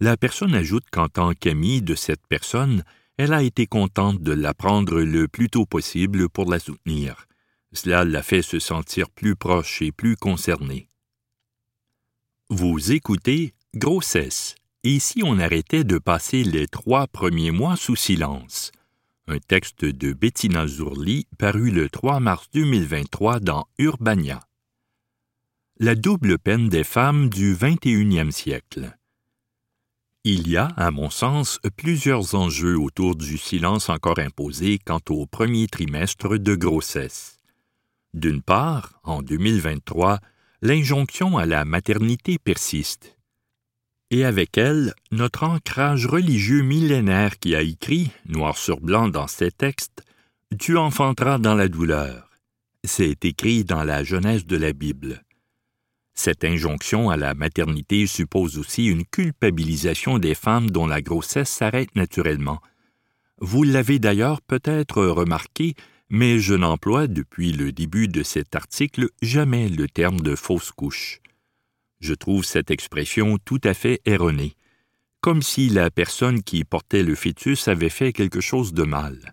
La 0.00 0.16
personne 0.16 0.54
ajoute 0.54 0.90
qu'en 0.90 1.08
tant 1.08 1.32
qu'amie 1.32 1.80
de 1.80 1.94
cette 1.94 2.26
personne, 2.28 2.82
elle 3.20 3.34
a 3.34 3.42
été 3.42 3.66
contente 3.66 4.22
de 4.22 4.32
l'apprendre 4.32 5.02
le 5.02 5.28
plus 5.28 5.50
tôt 5.50 5.66
possible 5.66 6.30
pour 6.30 6.50
la 6.50 6.58
soutenir. 6.58 7.26
Cela 7.72 8.04
l'a 8.04 8.22
fait 8.22 8.40
se 8.40 8.58
sentir 8.58 9.10
plus 9.10 9.36
proche 9.36 9.82
et 9.82 9.92
plus 9.92 10.16
concernée. 10.16 10.88
Vous 12.48 12.92
écoutez 12.92 13.52
Grossesse. 13.74 14.54
Et 14.84 14.98
si 14.98 15.22
on 15.22 15.38
arrêtait 15.38 15.84
de 15.84 15.98
passer 15.98 16.44
les 16.44 16.66
trois 16.66 17.06
premiers 17.06 17.50
mois 17.50 17.76
sous 17.76 17.94
silence? 17.94 18.72
Un 19.28 19.38
texte 19.38 19.84
de 19.84 20.14
Bettina 20.14 20.66
Zurli 20.66 21.26
paru 21.36 21.70
le 21.70 21.90
3 21.90 22.20
mars 22.20 22.48
2023 22.54 23.40
dans 23.40 23.66
Urbania 23.78 24.40
la 25.82 25.94
double 25.94 26.38
peine 26.38 26.68
des 26.68 26.84
femmes 26.84 27.30
du 27.30 27.56
XXIe 27.58 28.30
siècle. 28.32 28.94
Il 30.24 30.48
y 30.48 30.58
a, 30.58 30.66
à 30.76 30.90
mon 30.90 31.08
sens, 31.08 31.58
plusieurs 31.78 32.34
enjeux 32.34 32.78
autour 32.78 33.16
du 33.16 33.38
silence 33.38 33.88
encore 33.88 34.18
imposé 34.18 34.78
quant 34.78 35.00
au 35.08 35.24
premier 35.24 35.66
trimestre 35.66 36.36
de 36.36 36.54
grossesse. 36.54 37.38
D'une 38.12 38.42
part, 38.42 39.00
en 39.02 39.22
2023, 39.22 40.18
l'injonction 40.60 41.38
à 41.38 41.46
la 41.46 41.64
maternité 41.64 42.38
persiste. 42.38 43.16
Et 44.10 44.26
avec 44.26 44.58
elle, 44.58 44.92
notre 45.10 45.44
ancrage 45.44 46.04
religieux 46.04 46.62
millénaire 46.62 47.38
qui 47.38 47.54
a 47.54 47.62
écrit, 47.62 48.10
noir 48.26 48.58
sur 48.58 48.80
blanc 48.80 49.08
dans 49.08 49.28
ses 49.28 49.50
textes, 49.50 50.02
Tu 50.58 50.76
enfanteras 50.76 51.38
dans 51.38 51.54
la 51.54 51.68
douleur. 51.68 52.28
C'est 52.84 53.24
écrit 53.24 53.64
dans 53.64 53.84
la 53.84 54.04
Genèse 54.04 54.44
de 54.44 54.56
la 54.56 54.74
Bible. 54.74 55.22
Cette 56.22 56.44
injonction 56.44 57.08
à 57.08 57.16
la 57.16 57.32
maternité 57.32 58.06
suppose 58.06 58.58
aussi 58.58 58.84
une 58.84 59.06
culpabilisation 59.06 60.18
des 60.18 60.34
femmes 60.34 60.70
dont 60.70 60.86
la 60.86 61.00
grossesse 61.00 61.48
s'arrête 61.48 61.96
naturellement. 61.96 62.60
Vous 63.38 63.62
l'avez 63.62 63.98
d'ailleurs 63.98 64.42
peut-être 64.42 65.02
remarqué, 65.02 65.72
mais 66.10 66.38
je 66.38 66.52
n'emploie 66.52 67.06
depuis 67.06 67.52
le 67.52 67.72
début 67.72 68.06
de 68.06 68.22
cet 68.22 68.54
article 68.54 69.08
jamais 69.22 69.70
le 69.70 69.88
terme 69.88 70.20
de 70.20 70.36
fausse 70.36 70.72
couche. 70.72 71.22
Je 72.00 72.12
trouve 72.12 72.44
cette 72.44 72.70
expression 72.70 73.38
tout 73.42 73.60
à 73.64 73.72
fait 73.72 74.02
erronée, 74.04 74.56
comme 75.22 75.40
si 75.40 75.70
la 75.70 75.90
personne 75.90 76.42
qui 76.42 76.64
portait 76.64 77.02
le 77.02 77.14
fœtus 77.14 77.66
avait 77.66 77.88
fait 77.88 78.12
quelque 78.12 78.42
chose 78.42 78.74
de 78.74 78.82
mal. 78.82 79.32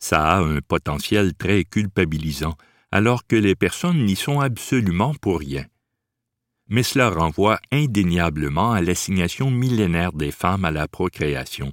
Ça 0.00 0.26
a 0.26 0.40
un 0.40 0.58
potentiel 0.62 1.34
très 1.34 1.62
culpabilisant, 1.62 2.56
alors 2.90 3.24
que 3.24 3.36
les 3.36 3.54
personnes 3.54 4.04
n'y 4.04 4.16
sont 4.16 4.40
absolument 4.40 5.14
pour 5.14 5.38
rien. 5.38 5.64
Mais 6.68 6.82
cela 6.82 7.10
renvoie 7.10 7.58
indéniablement 7.72 8.72
à 8.72 8.80
l'assignation 8.80 9.50
millénaire 9.50 10.12
des 10.12 10.30
femmes 10.30 10.64
à 10.64 10.70
la 10.70 10.86
procréation. 10.88 11.72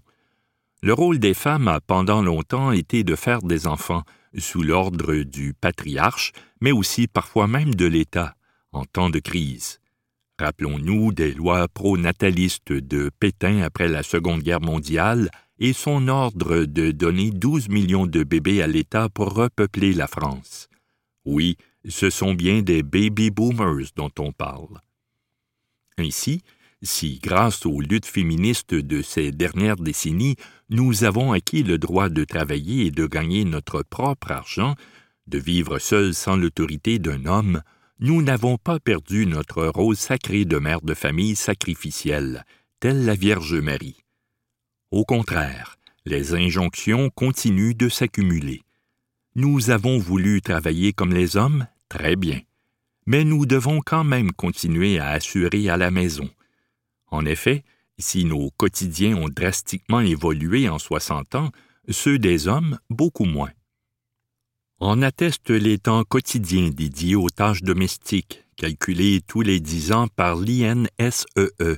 Le 0.81 0.93
rôle 0.93 1.19
des 1.19 1.33
femmes 1.33 1.67
a 1.67 1.81
pendant 1.81 2.21
longtemps 2.21 2.71
été 2.71 3.03
de 3.03 3.15
faire 3.15 3.41
des 3.41 3.67
enfants, 3.67 4.03
sous 4.37 4.63
l'ordre 4.63 5.15
du 5.23 5.53
patriarche, 5.53 6.31
mais 6.61 6.71
aussi 6.71 7.07
parfois 7.07 7.47
même 7.47 7.73
de 7.75 7.85
l'État, 7.85 8.35
en 8.71 8.85
temps 8.85 9.09
de 9.09 9.19
crise. 9.19 9.79
Rappelons-nous 10.37 11.13
des 11.13 11.33
lois 11.33 11.67
pro-natalistes 11.67 12.73
de 12.73 13.09
Pétain 13.19 13.61
après 13.61 13.87
la 13.87 14.03
Seconde 14.03 14.43
Guerre 14.43 14.61
mondiale 14.61 15.29
et 15.59 15.71
son 15.71 16.09
ordre 16.09 16.65
de 16.65 16.91
donner 16.91 17.31
12 17.31 17.69
millions 17.69 18.05
de 18.05 18.23
bébés 18.23 18.61
à 18.61 18.67
l'État 18.67 19.07
pour 19.07 19.33
repeupler 19.33 19.93
la 19.93 20.07
France. 20.07 20.67
Oui, 21.25 21.58
ce 21.88 22.10
sont 22.10 22.34
bien 22.34 22.62
des 22.62 22.84
baby 22.84 23.29
boomers 23.32 23.91
dont 23.96 24.12
on 24.20 24.32
parle. 24.32 24.79
Ainsi, 25.98 26.41
si 26.82 27.20
grâce 27.22 27.65
aux 27.65 27.82
luttes 27.82 28.05
féministes 28.05 28.75
de 28.75 29.01
ces 29.01 29.32
dernières 29.32 29.77
décennies, 29.77 30.36
nous 30.70 31.03
avons 31.03 31.32
acquis 31.32 31.63
le 31.63 31.77
droit 31.77 32.10
de 32.10 32.24
travailler 32.24 32.88
et 32.88 32.91
de 32.91 33.08
gagner 33.08 33.44
notre 33.46 33.84
propre 33.84 34.32
argent, 34.32 34.75
de 35.27 35.39
vivre 35.39 35.79
seuls 35.79 36.13
sans 36.13 36.36
l'autorité 36.36 37.00
d'un 37.00 37.25
homme, 37.25 37.62
nous 38.00 38.22
n'avons 38.22 38.58
pas 38.58 38.79
perdu 38.79 39.25
notre 39.25 39.65
rôle 39.65 39.96
sacré 39.96 40.46
de 40.46 40.58
mère 40.58 40.82
de 40.82 40.94
famille 40.94 41.36
sacrificielle, 41.36 42.46
telle 42.79 43.05
la 43.05 43.15
Vierge 43.15 43.55
Marie. 43.55 44.03
Au 44.91 45.05
contraire, 45.05 45.77
les 46.05 46.34
injonctions 46.34 47.10
continuent 47.10 47.75
de 47.75 47.89
s'accumuler. 47.89 48.64
Nous 49.38 49.70
avons 49.70 49.98
voulu 49.98 50.42
travailler 50.42 50.94
comme 50.94 51.13
les 51.13 51.36
hommes, 51.36 51.68
très 51.89 52.15
bien, 52.15 52.39
mais 53.06 53.25
nous 53.25 53.46
devons 53.46 53.82
quand 53.82 54.06
même 54.06 54.32
continuer 54.32 54.98
à 54.98 55.10
assurer 55.10 55.68
à 55.68 55.75
la 55.75 55.92
maison. 55.92 56.30
En 57.08 57.25
effet, 57.25 57.65
si 58.00 58.24
nos 58.24 58.50
quotidiens 58.51 59.18
ont 59.18 59.27
drastiquement 59.27 60.00
évolué 60.00 60.70
en 60.70 60.80
soixante 60.80 61.36
ans, 61.36 61.51
ceux 61.89 62.18
des 62.18 62.48
hommes 62.48 62.80
beaucoup 62.89 63.25
moins. 63.25 63.51
On 64.80 65.01
atteste 65.01 65.50
les 65.50 65.80
temps 65.80 66.06
quotidiens 66.06 66.70
dédiés 66.70 67.15
aux 67.15 67.30
tâches 67.30 67.62
domestiques, 67.62 68.46
calculés 68.56 69.20
tous 69.25 69.42
les 69.42 69.60
dix 69.60 69.92
ans 69.92 70.08
par 70.08 70.38
l'INSEE. 70.38 71.51
E. 71.60 71.77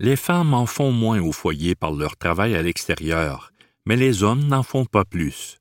Les 0.00 0.16
femmes 0.16 0.52
en 0.52 0.66
font 0.66 0.90
moins 0.90 1.20
au 1.20 1.30
foyer 1.30 1.76
par 1.76 1.92
leur 1.92 2.16
travail 2.16 2.56
à 2.56 2.62
l'extérieur, 2.62 3.52
mais 3.86 3.94
les 3.94 4.24
hommes 4.24 4.48
n'en 4.48 4.64
font 4.64 4.84
pas 4.84 5.04
plus. 5.04 5.60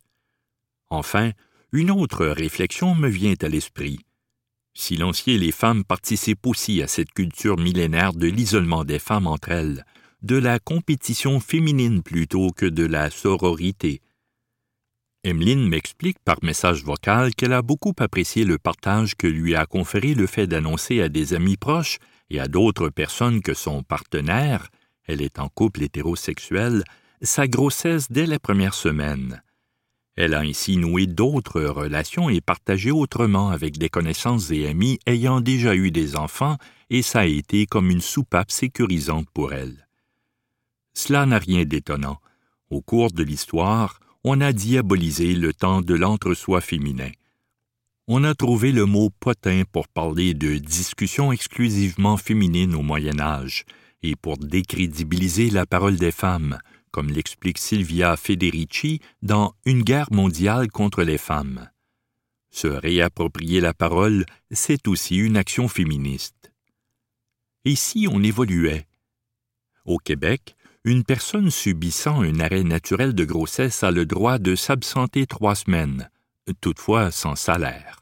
Enfin, 0.91 1.31
une 1.71 1.89
autre 1.89 2.27
réflexion 2.27 2.93
me 2.93 3.07
vient 3.07 3.33
à 3.41 3.47
l'esprit. 3.47 3.99
Silencier 4.75 5.39
les 5.39 5.51
femmes 5.51 5.83
participe 5.83 6.45
aussi 6.45 6.83
à 6.83 6.87
cette 6.87 7.11
culture 7.11 7.57
millénaire 7.57 8.13
de 8.13 8.27
l'isolement 8.27 8.85
des 8.85 8.99
femmes 8.99 9.25
entre 9.25 9.49
elles, 9.49 9.85
de 10.21 10.35
la 10.35 10.59
compétition 10.59 11.39
féminine 11.39 12.03
plutôt 12.03 12.51
que 12.51 12.67
de 12.67 12.85
la 12.85 13.09
sororité, 13.09 14.01
Emeline 15.23 15.69
m'explique 15.69 16.17
par 16.25 16.37
message 16.41 16.83
vocal 16.83 17.35
qu'elle 17.35 17.53
a 17.53 17.61
beaucoup 17.61 17.93
apprécié 17.99 18.43
le 18.43 18.57
partage 18.57 19.13
que 19.15 19.27
lui 19.27 19.53
a 19.55 19.67
conféré 19.67 20.15
le 20.15 20.25
fait 20.25 20.47
d'annoncer 20.47 20.99
à 20.99 21.09
des 21.09 21.35
amis 21.35 21.57
proches 21.57 21.99
et 22.31 22.39
à 22.39 22.47
d'autres 22.47 22.89
personnes 22.89 23.41
que 23.41 23.53
son 23.53 23.83
partenaire, 23.83 24.69
elle 25.05 25.21
est 25.21 25.37
en 25.37 25.47
couple 25.47 25.83
hétérosexuel, 25.83 26.83
sa 27.21 27.47
grossesse 27.47 28.11
dès 28.11 28.25
la 28.25 28.39
première 28.39 28.73
semaine. 28.73 29.43
Elle 30.15 30.33
a 30.33 30.41
ainsi 30.41 30.77
noué 30.77 31.07
d'autres 31.07 31.61
relations 31.61 32.29
et 32.29 32.41
partagé 32.41 32.91
autrement 32.91 33.49
avec 33.49 33.77
des 33.77 33.89
connaissances 33.89 34.51
et 34.51 34.67
amis 34.67 34.99
ayant 35.05 35.39
déjà 35.39 35.75
eu 35.75 35.91
des 35.91 36.15
enfants, 36.15 36.57
et 36.89 37.01
ça 37.01 37.21
a 37.21 37.25
été 37.25 37.65
comme 37.65 37.89
une 37.89 38.01
soupape 38.01 38.51
sécurisante 38.51 39.29
pour 39.33 39.53
elle. 39.53 39.87
Cela 40.93 41.25
n'a 41.25 41.39
rien 41.39 41.63
d'étonnant. 41.63 42.19
Au 42.69 42.81
cours 42.81 43.11
de 43.11 43.23
l'histoire, 43.23 43.99
on 44.23 44.41
a 44.41 44.51
diabolisé 44.51 45.33
le 45.33 45.53
temps 45.53 45.81
de 45.81 45.93
l'entre-soi 45.93 46.61
féminin. 46.61 47.11
On 48.07 48.23
a 48.23 48.35
trouvé 48.35 48.71
le 48.71 48.85
mot 48.85 49.09
potin 49.19 49.63
pour 49.71 49.87
parler 49.87 50.33
de 50.33 50.57
discussions 50.57 51.31
exclusivement 51.31 52.17
féminines 52.17 52.75
au 52.75 52.81
Moyen 52.81 53.19
Âge 53.19 53.65
et 54.03 54.15
pour 54.15 54.37
décrédibiliser 54.37 55.49
la 55.49 55.65
parole 55.65 55.95
des 55.95 56.11
femmes, 56.11 56.59
comme 56.91 57.09
l'explique 57.09 57.57
Silvia 57.57 58.17
Federici 58.17 58.99
dans 59.21 59.53
Une 59.65 59.83
guerre 59.83 60.11
mondiale 60.11 60.69
contre 60.69 61.03
les 61.03 61.17
femmes. 61.17 61.69
Se 62.51 62.67
réapproprier 62.67 63.61
la 63.61 63.73
parole, 63.73 64.25
c'est 64.51 64.87
aussi 64.87 65.17
une 65.17 65.37
action 65.37 65.67
féministe. 65.67 66.51
Et 67.63 67.75
si 67.75 68.07
on 68.11 68.21
évoluait? 68.21 68.87
Au 69.85 69.97
Québec, 69.97 70.55
une 70.83 71.03
personne 71.03 71.49
subissant 71.49 72.21
un 72.21 72.39
arrêt 72.39 72.63
naturel 72.63 73.13
de 73.13 73.23
grossesse 73.23 73.83
a 73.83 73.91
le 73.91 74.05
droit 74.05 74.39
de 74.39 74.55
s'absenter 74.55 75.27
trois 75.27 75.55
semaines, 75.55 76.09
toutefois 76.59 77.11
sans 77.11 77.35
salaire. 77.35 78.01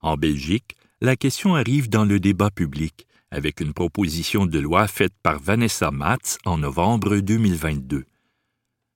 En 0.00 0.16
Belgique, 0.16 0.76
la 1.00 1.16
question 1.16 1.54
arrive 1.54 1.88
dans 1.88 2.04
le 2.04 2.20
débat 2.20 2.50
public, 2.50 3.06
avec 3.30 3.60
une 3.60 3.72
proposition 3.72 4.46
de 4.46 4.58
loi 4.58 4.86
faite 4.86 5.14
par 5.22 5.40
Vanessa 5.40 5.90
Matz 5.90 6.38
en 6.44 6.58
novembre 6.58 7.16
2022. 7.16 8.04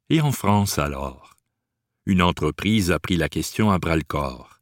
Et 0.08 0.20
en 0.20 0.30
France 0.30 0.78
alors? 0.78 1.34
Une 2.06 2.22
entreprise 2.22 2.92
a 2.92 3.00
pris 3.00 3.16
la 3.16 3.28
question 3.28 3.72
à 3.72 3.78
bras-le-corps. 3.78 4.60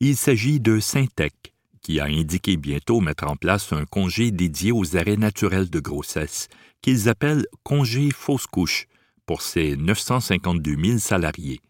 Il 0.00 0.16
s'agit 0.16 0.58
de 0.58 0.80
Syntec, 0.80 1.52
qui 1.82 2.00
a 2.00 2.04
indiqué 2.04 2.56
bientôt 2.56 3.00
mettre 3.00 3.26
en 3.28 3.36
place 3.36 3.74
un 3.74 3.84
congé 3.84 4.30
dédié 4.30 4.72
aux 4.72 4.96
arrêts 4.96 5.18
naturels 5.18 5.68
de 5.68 5.80
grossesse 5.80 6.48
qu'ils 6.80 7.10
appellent 7.10 7.46
congé 7.62 8.10
fausse 8.10 8.46
couche 8.46 8.86
pour 9.26 9.42
ses 9.42 9.76
952 9.76 10.76
000 10.82 10.98
salariés. 10.98 11.60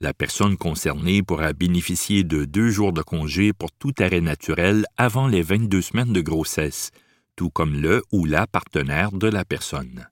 La 0.00 0.12
personne 0.12 0.58
concernée 0.58 1.22
pourra 1.22 1.54
bénéficier 1.54 2.22
de 2.22 2.44
deux 2.44 2.68
jours 2.68 2.92
de 2.92 3.00
congé 3.00 3.54
pour 3.54 3.72
tout 3.72 3.94
arrêt 3.98 4.20
naturel 4.20 4.84
avant 4.98 5.26
les 5.26 5.40
22 5.40 5.80
semaines 5.80 6.12
de 6.12 6.20
grossesse, 6.20 6.90
tout 7.34 7.48
comme 7.48 7.80
le 7.80 8.02
ou 8.12 8.26
la 8.26 8.46
partenaire 8.46 9.12
de 9.12 9.28
la 9.28 9.46
personne. 9.46 10.06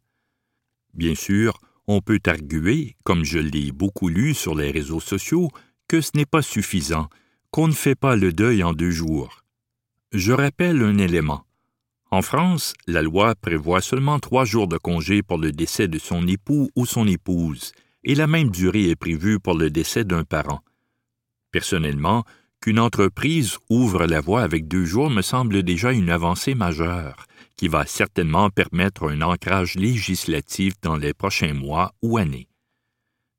Bien 0.95 1.15
sûr, 1.15 1.59
on 1.87 2.01
peut 2.01 2.21
arguer, 2.27 2.97
comme 3.05 3.25
je 3.25 3.39
l'ai 3.39 3.73
beaucoup 3.73 4.09
lu 4.09 4.35
sur 4.35 4.55
les 4.55 4.71
réseaux 4.71 5.01
sociaux, 5.01 5.51
que 5.89 6.01
ce 6.01 6.13
n'est 6.15 6.27
pas 6.27 6.43
suffisant, 6.43 7.09
qu'on 7.51 7.69
ne 7.69 7.73
fait 7.73 7.95
pas 7.95 8.17
le 8.17 8.33
deuil 8.33 8.63
en 8.63 8.73
deux 8.73 8.91
jours. 8.91 9.43
Je 10.13 10.33
rappelle 10.33 10.83
un 10.83 10.99
élément. 10.99 11.45
En 12.11 12.23
France, 12.23 12.75
la 12.87 13.03
loi 13.03 13.35
prévoit 13.35 13.81
seulement 13.81 14.21
trois 14.21 14.45
jours 14.45 14.69
de 14.69 14.79
congé 14.79 15.23
pour 15.23 15.39
le 15.39 15.53
décès 15.53 15.89
de 15.89 15.99
son 15.99 16.27
époux 16.27 16.71
ou 16.77 16.87
son 16.87 17.07
épouse, 17.07 17.73
et 18.05 18.15
la 18.15 18.27
même 18.27 18.51
durée 18.51 18.91
est 18.91 18.97
prévue 18.97 19.41
pour 19.41 19.55
le 19.55 19.71
décès 19.71 20.05
d'un 20.05 20.25
parent. 20.25 20.61
Personnellement, 21.51 22.25
qu'une 22.61 22.79
entreprise 22.79 23.59
ouvre 23.69 24.07
la 24.07 24.21
voie 24.21 24.43
avec 24.43 24.69
deux 24.69 24.85
jours 24.85 25.11
me 25.11 25.23
semble 25.23 25.63
déjà 25.63 25.93
une 25.93 26.11
avancée 26.11 26.55
majeure, 26.55 27.27
qui 27.57 27.69
va 27.69 27.87
certainement 27.87 28.51
permettre 28.51 29.11
un 29.11 29.23
ancrage 29.23 29.75
législatif 29.75 30.75
dans 30.83 30.97
les 30.97 31.15
prochains 31.15 31.55
mois 31.55 31.95
ou 32.03 32.19
années. 32.19 32.49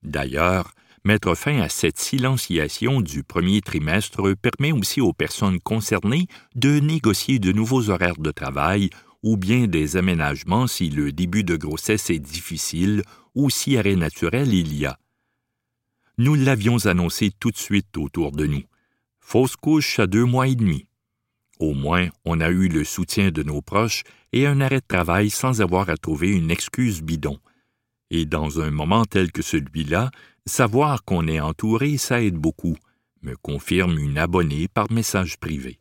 D'ailleurs, 0.03 0.71
Mettre 1.05 1.35
fin 1.35 1.61
à 1.61 1.69
cette 1.69 1.99
silenciation 1.99 2.99
du 2.99 3.21
premier 3.21 3.61
trimestre 3.61 4.33
permet 4.33 4.71
aussi 4.71 5.01
aux 5.01 5.13
personnes 5.13 5.59
concernées 5.59 6.25
de 6.55 6.79
négocier 6.79 7.37
de 7.37 7.51
nouveaux 7.51 7.91
horaires 7.91 8.17
de 8.17 8.31
travail 8.31 8.89
ou 9.21 9.37
bien 9.37 9.67
des 9.67 9.97
aménagements 9.97 10.65
si 10.65 10.89
le 10.89 11.11
début 11.11 11.43
de 11.43 11.57
grossesse 11.57 12.09
est 12.09 12.17
difficile 12.17 13.03
ou 13.35 13.51
si 13.51 13.77
arrêt 13.77 13.95
naturel 13.95 14.51
il 14.51 14.75
y 14.75 14.87
a. 14.87 14.97
Nous 16.17 16.33
l'avions 16.33 16.87
annoncé 16.87 17.29
tout 17.39 17.51
de 17.51 17.57
suite 17.57 17.95
autour 17.97 18.31
de 18.31 18.47
nous. 18.47 18.63
Fausse 19.19 19.55
couche 19.55 19.99
à 19.99 20.07
deux 20.07 20.25
mois 20.25 20.47
et 20.47 20.55
demi. 20.55 20.87
Au 21.59 21.73
moins, 21.73 22.09
on 22.25 22.41
a 22.41 22.49
eu 22.49 22.67
le 22.67 22.83
soutien 22.83 23.31
de 23.31 23.43
nos 23.43 23.61
proches 23.61 24.03
et 24.33 24.45
un 24.45 24.61
arrêt 24.61 24.81
de 24.81 24.87
travail 24.87 25.29
sans 25.29 25.61
avoir 25.61 25.89
à 25.89 25.97
trouver 25.97 26.29
une 26.29 26.51
excuse 26.51 27.01
bidon. 27.01 27.39
Et 28.11 28.25
dans 28.25 28.61
un 28.61 28.71
moment 28.71 29.05
tel 29.05 29.31
que 29.31 29.41
celui-là, 29.41 30.11
Savoir 30.47 31.03
qu'on 31.03 31.27
est 31.27 31.39
entouré, 31.39 31.97
ça 31.97 32.21
aide 32.21 32.35
beaucoup, 32.35 32.77
me 33.23 33.35
confirme 33.35 33.97
une 33.97 34.19
abonnée 34.19 34.67
par 34.67 34.91
message 34.91 35.37
privé. 35.37 35.79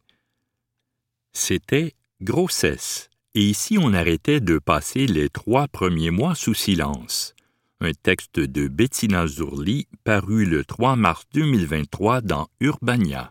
C'était 1.35 1.93
grossesse, 2.23 3.11
et 3.35 3.43
ici 3.43 3.77
on 3.79 3.93
arrêtait 3.93 4.41
de 4.41 4.59
passer 4.59 5.07
les 5.07 5.29
trois 5.29 5.69
premiers 5.69 6.11
mois 6.11 6.35
sous 6.35 6.55
silence. 6.55 7.35
un 7.81 7.93
texte 7.93 8.41
de 8.41 8.69
Bettina 8.69 9.27
Zurli 9.27 9.87
paru 10.05 10.47
le 10.47 10.65
3 10.65 10.97
mars 10.97 11.25
2023 11.35 12.23
dans 12.23 12.49
Urbania. 12.61 13.31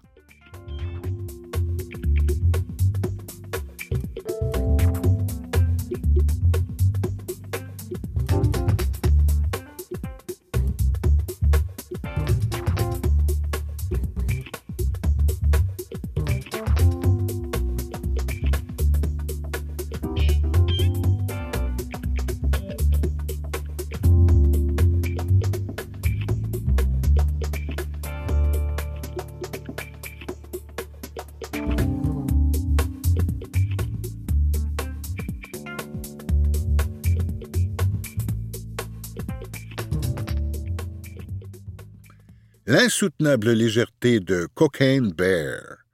L'insoutenable 42.84 43.54
légèreté 43.54 44.19
de 44.19 44.46
Cocaine 44.56 45.13
Bear. 45.13 45.86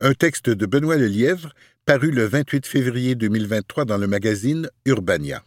Un 0.00 0.14
texte 0.14 0.48
de 0.48 0.64
Benoît 0.64 0.96
Lelièvre, 0.96 1.52
paru 1.84 2.10
le 2.10 2.24
28 2.24 2.66
février 2.66 3.14
2023 3.14 3.84
dans 3.84 3.98
le 3.98 4.06
magazine 4.06 4.70
Urbania. 4.86 5.44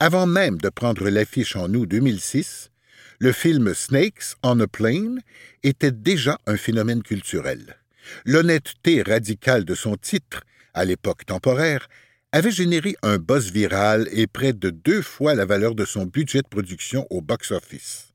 Avant 0.00 0.26
même 0.26 0.56
de 0.56 0.70
prendre 0.70 1.06
l'affiche 1.10 1.54
en 1.54 1.74
août 1.74 1.84
2006, 1.84 2.70
le 3.18 3.32
film 3.32 3.74
Snakes 3.74 4.36
on 4.42 4.58
a 4.60 4.66
Plane 4.66 5.20
était 5.62 5.92
déjà 5.92 6.38
un 6.46 6.56
phénomène 6.56 7.02
culturel. 7.02 7.76
L'honnêteté 8.24 9.02
radicale 9.02 9.66
de 9.66 9.74
son 9.74 9.98
titre, 9.98 10.44
à 10.72 10.86
l'époque 10.86 11.26
temporaire, 11.26 11.88
avait 12.32 12.50
généré 12.50 12.96
un 13.02 13.18
buzz 13.18 13.52
viral 13.52 14.08
et 14.12 14.26
près 14.26 14.54
de 14.54 14.70
deux 14.70 15.02
fois 15.02 15.34
la 15.34 15.44
valeur 15.44 15.74
de 15.74 15.84
son 15.84 16.06
budget 16.06 16.40
de 16.40 16.48
production 16.48 17.06
au 17.10 17.20
box-office. 17.20 18.13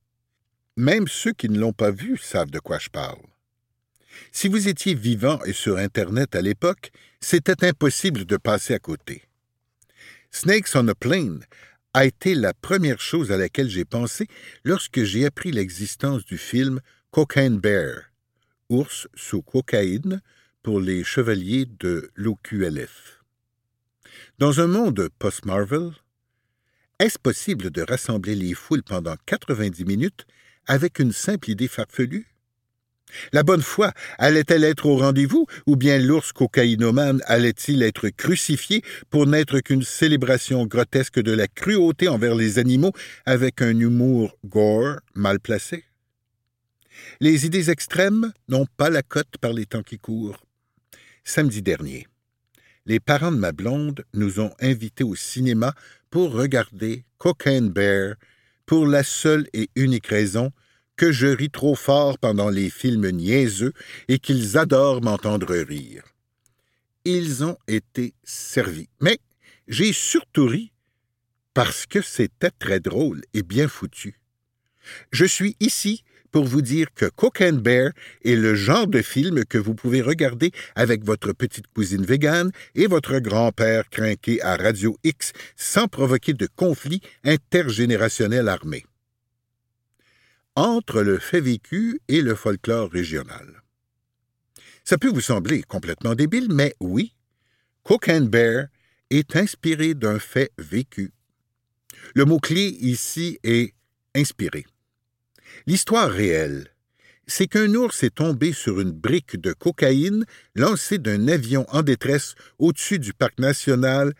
Même 0.79 1.09
ceux 1.09 1.33
qui 1.33 1.49
ne 1.49 1.59
l'ont 1.59 1.73
pas 1.73 1.91
vu 1.91 2.17
savent 2.17 2.51
de 2.51 2.59
quoi 2.59 2.79
je 2.79 2.87
parle. 2.87 3.19
Si 4.31 4.47
vous 4.47 4.69
étiez 4.69 4.95
vivant 4.95 5.43
et 5.43 5.51
sur 5.51 5.75
Internet 5.75 6.37
à 6.37 6.41
l'époque, 6.41 6.91
c'était 7.19 7.65
impossible 7.65 8.23
de 8.23 8.37
passer 8.37 8.75
à 8.75 8.79
côté. 8.79 9.23
Snakes 10.31 10.69
on 10.75 10.87
a 10.87 10.95
Plane 10.95 11.43
a 11.93 12.05
été 12.05 12.33
la 12.33 12.53
première 12.53 13.01
chose 13.01 13.33
à 13.33 13.35
laquelle 13.35 13.67
j'ai 13.67 13.83
pensé 13.83 14.27
lorsque 14.63 15.03
j'ai 15.03 15.25
appris 15.25 15.51
l'existence 15.51 16.23
du 16.23 16.37
film 16.37 16.79
Cocaine 17.11 17.59
Bear, 17.59 18.03
ours 18.69 19.09
sous 19.15 19.41
cocaïne 19.41 20.21
pour 20.63 20.79
les 20.79 21.03
chevaliers 21.03 21.65
de 21.65 22.09
l'OQLF. 22.15 23.21
Dans 24.37 24.61
un 24.61 24.67
monde 24.67 25.09
post-Marvel, 25.19 25.91
est-ce 26.99 27.19
possible 27.19 27.69
de 27.69 27.81
rassembler 27.81 28.35
les 28.35 28.53
foules 28.53 28.83
pendant 28.83 29.17
90 29.25 29.83
minutes 29.83 30.25
avec 30.69 30.99
une 30.99 31.11
simple 31.11 31.49
idée 31.49 31.67
farfelue? 31.67 32.27
La 33.33 33.41
bonne 33.41 33.63
foi 33.63 33.91
allait-elle 34.19 34.63
être 34.63 34.85
au 34.85 34.97
rendez-vous, 34.97 35.47
ou 35.65 35.75
bien 35.75 35.97
l'ours 35.97 36.31
cocaïnomane 36.31 37.21
allait-il 37.25 37.81
être 37.81 38.09
crucifié 38.09 38.83
pour 39.09 39.25
n'être 39.25 39.61
qu'une 39.61 39.81
célébration 39.81 40.67
grotesque 40.67 41.19
de 41.19 41.31
la 41.31 41.47
cruauté 41.47 42.07
envers 42.07 42.35
les 42.35 42.59
animaux 42.59 42.93
avec 43.25 43.63
un 43.63 43.79
humour 43.79 44.37
gore 44.45 44.97
mal 45.15 45.39
placé? 45.39 45.85
Les 47.19 47.47
idées 47.47 47.71
extrêmes 47.71 48.31
n'ont 48.47 48.67
pas 48.77 48.91
la 48.91 49.01
cote 49.01 49.37
par 49.41 49.53
les 49.53 49.65
temps 49.65 49.83
qui 49.83 49.97
courent. 49.97 50.45
Samedi 51.23 51.63
dernier, 51.63 52.05
les 52.85 52.99
parents 52.99 53.31
de 53.31 53.37
ma 53.37 53.53
blonde 53.53 54.05
nous 54.13 54.39
ont 54.39 54.53
invités 54.59 55.03
au 55.03 55.15
cinéma 55.15 55.73
pour 56.11 56.31
regarder 56.31 57.05
Cocaine 57.17 57.69
Bear 57.69 58.15
pour 58.69 58.85
la 58.85 59.01
seule 59.01 59.47
et 59.53 59.71
unique 59.75 60.05
raison 60.05 60.51
que 60.95 61.11
je 61.11 61.25
ris 61.25 61.49
trop 61.49 61.73
fort 61.73 62.19
pendant 62.19 62.51
les 62.51 62.69
films 62.69 63.09
niaiseux 63.09 63.73
et 64.07 64.19
qu'ils 64.19 64.59
adorent 64.59 65.01
m'entendre 65.01 65.55
rire. 65.55 66.03
Ils 67.03 67.43
ont 67.43 67.57
été 67.67 68.13
servis. 68.23 68.87
Mais 69.01 69.17
j'ai 69.67 69.91
surtout 69.91 70.45
ri 70.45 70.71
parce 71.55 71.87
que 71.87 72.03
c'était 72.03 72.51
très 72.51 72.79
drôle 72.79 73.23
et 73.33 73.41
bien 73.41 73.67
foutu. 73.67 74.19
Je 75.11 75.25
suis 75.25 75.55
ici 75.59 76.03
pour 76.31 76.45
vous 76.45 76.61
dire 76.61 76.87
que 76.93 77.05
Cocaine 77.05 77.59
Bear 77.59 77.91
est 78.23 78.35
le 78.35 78.55
genre 78.55 78.87
de 78.87 79.01
film 79.01 79.45
que 79.45 79.57
vous 79.57 79.73
pouvez 79.73 80.01
regarder 80.01 80.51
avec 80.75 81.03
votre 81.03 81.33
petite 81.33 81.67
cousine 81.67 82.05
végane 82.05 82.51
et 82.75 82.87
votre 82.87 83.19
grand-père 83.19 83.89
crinqué 83.89 84.41
à 84.41 84.55
Radio 84.55 84.97
X 85.03 85.33
sans 85.55 85.87
provoquer 85.87 86.33
de 86.33 86.47
conflit 86.55 87.01
intergénérationnel 87.23 88.47
armé. 88.47 88.85
Entre 90.55 91.01
le 91.01 91.19
fait 91.19 91.41
vécu 91.41 91.99
et 92.07 92.21
le 92.21 92.35
folklore 92.35 92.91
régional. 92.91 93.61
Ça 94.83 94.97
peut 94.97 95.09
vous 95.09 95.21
sembler 95.21 95.61
complètement 95.63 96.15
débile, 96.15 96.47
mais 96.51 96.73
oui, 96.79 97.13
Cocaine 97.83 98.27
Bear 98.27 98.65
est 99.09 99.35
inspiré 99.35 99.93
d'un 99.93 100.19
fait 100.19 100.51
vécu. 100.57 101.11
Le 102.15 102.25
mot-clé 102.25 102.77
ici 102.81 103.39
est 103.43 103.73
inspiré. 104.15 104.65
L'histoire 105.65 106.09
réelle, 106.09 106.73
c'est 107.27 107.47
qu'un 107.47 107.73
ours 107.75 108.03
est 108.03 108.15
tombé 108.15 108.53
sur 108.53 108.79
une 108.79 108.91
brique 108.91 109.39
de 109.39 109.53
cocaïne 109.53 110.25
lancée 110.55 110.97
d'un 110.97 111.27
avion 111.27 111.65
en 111.69 111.83
détresse 111.83 112.35
au-dessus 112.57 112.99
du 112.99 113.13
parc 113.13 113.39
national 113.39 114.13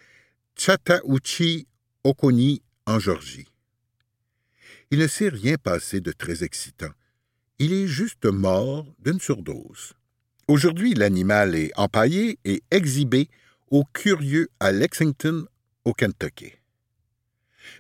Chattahoochee-Oconee 0.55 2.61
en 2.85 2.99
Georgie. 2.99 3.47
Il 4.91 4.99
ne 4.99 5.07
s'est 5.07 5.29
rien 5.29 5.55
passé 5.55 6.01
de 6.01 6.11
très 6.11 6.43
excitant. 6.43 6.91
Il 7.59 7.73
est 7.73 7.87
juste 7.87 8.25
mort 8.25 8.85
d'une 8.99 9.19
surdose. 9.19 9.93
Aujourd'hui, 10.47 10.93
l'animal 10.93 11.55
est 11.55 11.71
empaillé 11.77 12.39
et 12.45 12.63
exhibé 12.71 13.29
aux 13.69 13.85
curieux 13.85 14.49
à 14.59 14.71
Lexington, 14.71 15.45
au 15.85 15.93
Kentucky. 15.93 16.53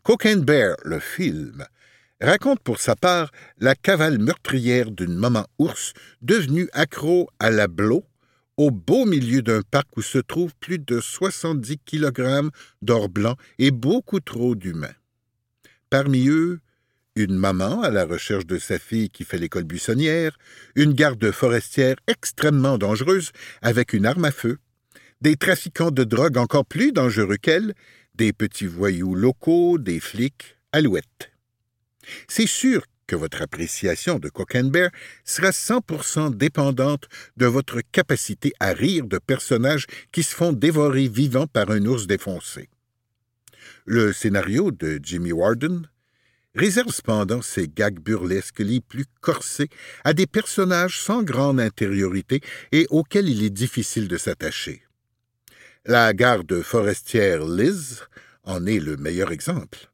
Cocaine 0.03 0.41
Bear, 0.41 0.75
le 0.83 0.99
film, 0.99 1.65
raconte 2.21 2.59
pour 2.59 2.79
sa 2.79 2.95
part 2.95 3.31
la 3.59 3.75
cavale 3.75 4.19
meurtrière 4.19 4.91
d'une 4.91 5.15
maman 5.15 5.45
ours 5.57 5.93
devenue 6.21 6.69
accro 6.73 7.29
à 7.39 7.49
la 7.49 7.67
blo 7.67 8.05
au 8.57 8.71
beau 8.71 9.05
milieu 9.05 9.41
d'un 9.41 9.61
parc 9.61 9.95
où 9.95 10.01
se 10.01 10.17
trouvent 10.17 10.55
plus 10.59 10.79
de 10.79 10.99
70 10.99 11.77
kg 11.85 12.49
d'or 12.81 13.07
blanc 13.07 13.35
et 13.57 13.71
beaucoup 13.71 14.19
trop 14.19 14.53
d'humains. 14.53 14.95
Parmi 15.89 16.27
eux, 16.27 16.59
une 17.15 17.37
maman 17.37 17.81
à 17.81 17.89
la 17.89 18.05
recherche 18.05 18.45
de 18.45 18.57
sa 18.57 18.77
fille 18.77 19.09
qui 19.09 19.23
fait 19.23 19.37
l'école 19.37 19.63
buissonnière, 19.63 20.37
une 20.75 20.93
garde 20.93 21.31
forestière 21.31 21.95
extrêmement 22.07 22.77
dangereuse 22.77 23.31
avec 23.61 23.93
une 23.93 24.05
arme 24.05 24.25
à 24.25 24.31
feu, 24.31 24.57
des 25.21 25.37
trafiquants 25.37 25.91
de 25.91 26.03
drogue 26.03 26.37
encore 26.37 26.65
plus 26.65 26.91
dangereux 26.91 27.37
qu'elle, 27.37 27.73
des 28.15 28.33
petits 28.33 28.67
voyous 28.67 29.15
locaux, 29.15 29.77
des 29.77 30.01
flics, 30.01 30.57
alouettes. 30.73 31.31
C'est 32.27 32.47
sûr 32.47 32.83
que 33.09 33.15
votre 33.15 33.41
appréciation 33.41 34.19
de 34.19 34.29
Cocaine 34.29 34.69
Bear 34.69 34.91
sera 35.25 35.49
100% 35.49 36.35
dépendante 36.35 37.07
de 37.37 37.47
votre 37.47 37.81
capacité 37.91 38.53
à 38.59 38.71
rire 38.71 39.07
de 39.07 39.17
personnages 39.17 39.87
qui 40.11 40.21
se 40.21 40.35
font 40.35 40.53
dévorer 40.53 41.07
vivants 41.07 41.47
par 41.47 41.71
un 41.71 41.83
ours 41.87 42.05
défoncé. 42.05 42.69
Le 43.85 44.13
scénario 44.13 44.69
de 44.69 44.99
Jimmy 45.01 45.31
Warden 45.31 45.89
réserve 46.53 46.91
cependant 46.91 47.41
ses 47.41 47.67
gags 47.67 47.99
burlesques 47.99 48.59
les 48.59 48.79
plus 48.79 49.05
corsés 49.21 49.69
à 50.03 50.13
des 50.13 50.27
personnages 50.27 50.99
sans 50.99 51.23
grande 51.23 51.59
intériorité 51.59 52.41
et 52.71 52.85
auxquels 52.91 53.27
il 53.27 53.43
est 53.43 53.49
difficile 53.49 54.07
de 54.07 54.17
s'attacher. 54.17 54.83
La 55.85 56.13
garde 56.13 56.61
forestière 56.61 57.43
Liz 57.43 58.03
en 58.43 58.67
est 58.67 58.79
le 58.79 58.97
meilleur 58.97 59.31
exemple 59.31 59.88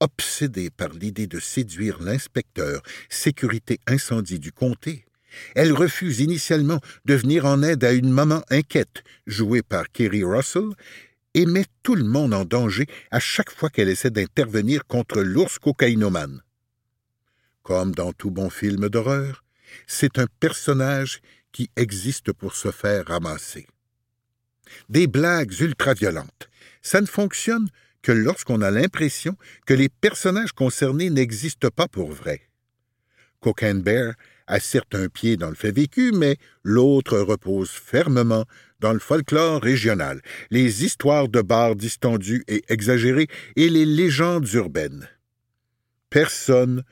obsédée 0.00 0.70
par 0.70 0.90
l'idée 0.90 1.26
de 1.26 1.40
séduire 1.40 2.02
l'inspecteur 2.02 2.82
sécurité 3.08 3.78
incendie 3.86 4.38
du 4.38 4.52
comté, 4.52 5.04
elle 5.54 5.72
refuse 5.72 6.20
initialement 6.20 6.80
de 7.04 7.14
venir 7.14 7.44
en 7.46 7.62
aide 7.62 7.84
à 7.84 7.92
une 7.92 8.10
maman 8.10 8.42
inquiète, 8.50 9.02
jouée 9.26 9.62
par 9.62 9.90
Kerry 9.90 10.24
Russell, 10.24 10.70
et 11.34 11.46
met 11.46 11.66
tout 11.82 11.96
le 11.96 12.04
monde 12.04 12.32
en 12.32 12.44
danger 12.44 12.86
à 13.10 13.18
chaque 13.18 13.50
fois 13.50 13.68
qu'elle 13.68 13.88
essaie 13.88 14.10
d'intervenir 14.10 14.86
contre 14.86 15.20
l'ours 15.20 15.58
cocaïnomane. 15.58 16.42
Comme 17.62 17.94
dans 17.94 18.12
tout 18.12 18.30
bon 18.30 18.50
film 18.50 18.88
d'horreur, 18.88 19.44
c'est 19.86 20.18
un 20.18 20.26
personnage 20.38 21.20
qui 21.50 21.70
existe 21.76 22.32
pour 22.32 22.54
se 22.54 22.70
faire 22.70 23.06
ramasser. 23.06 23.66
Des 24.88 25.06
blagues 25.06 25.58
ultra-violentes, 25.60 26.48
ça 26.82 27.00
ne 27.00 27.06
fonctionne 27.06 27.68
que 28.04 28.12
lorsqu'on 28.12 28.60
a 28.60 28.70
l'impression 28.70 29.36
que 29.66 29.74
les 29.74 29.88
personnages 29.88 30.52
concernés 30.52 31.10
n'existent 31.10 31.70
pas 31.74 31.88
pour 31.88 32.12
vrai. 32.12 32.42
Cocaine 33.40 33.82
Bear 33.82 34.12
a 34.46 34.60
certes 34.60 34.94
un 34.94 35.08
pied 35.08 35.38
dans 35.38 35.48
le 35.48 35.54
fait 35.54 35.72
vécu, 35.72 36.12
mais 36.12 36.36
l'autre 36.62 37.18
repose 37.18 37.70
fermement 37.70 38.44
dans 38.78 38.92
le 38.92 38.98
folklore 38.98 39.62
régional, 39.62 40.20
les 40.50 40.84
histoires 40.84 41.28
de 41.28 41.40
bars 41.40 41.76
distendus 41.76 42.44
et 42.46 42.62
exagérées 42.68 43.28
et 43.56 43.70
les 43.70 43.86
légendes 43.86 44.48
urbaines. 44.52 45.08
Personne 46.10 46.84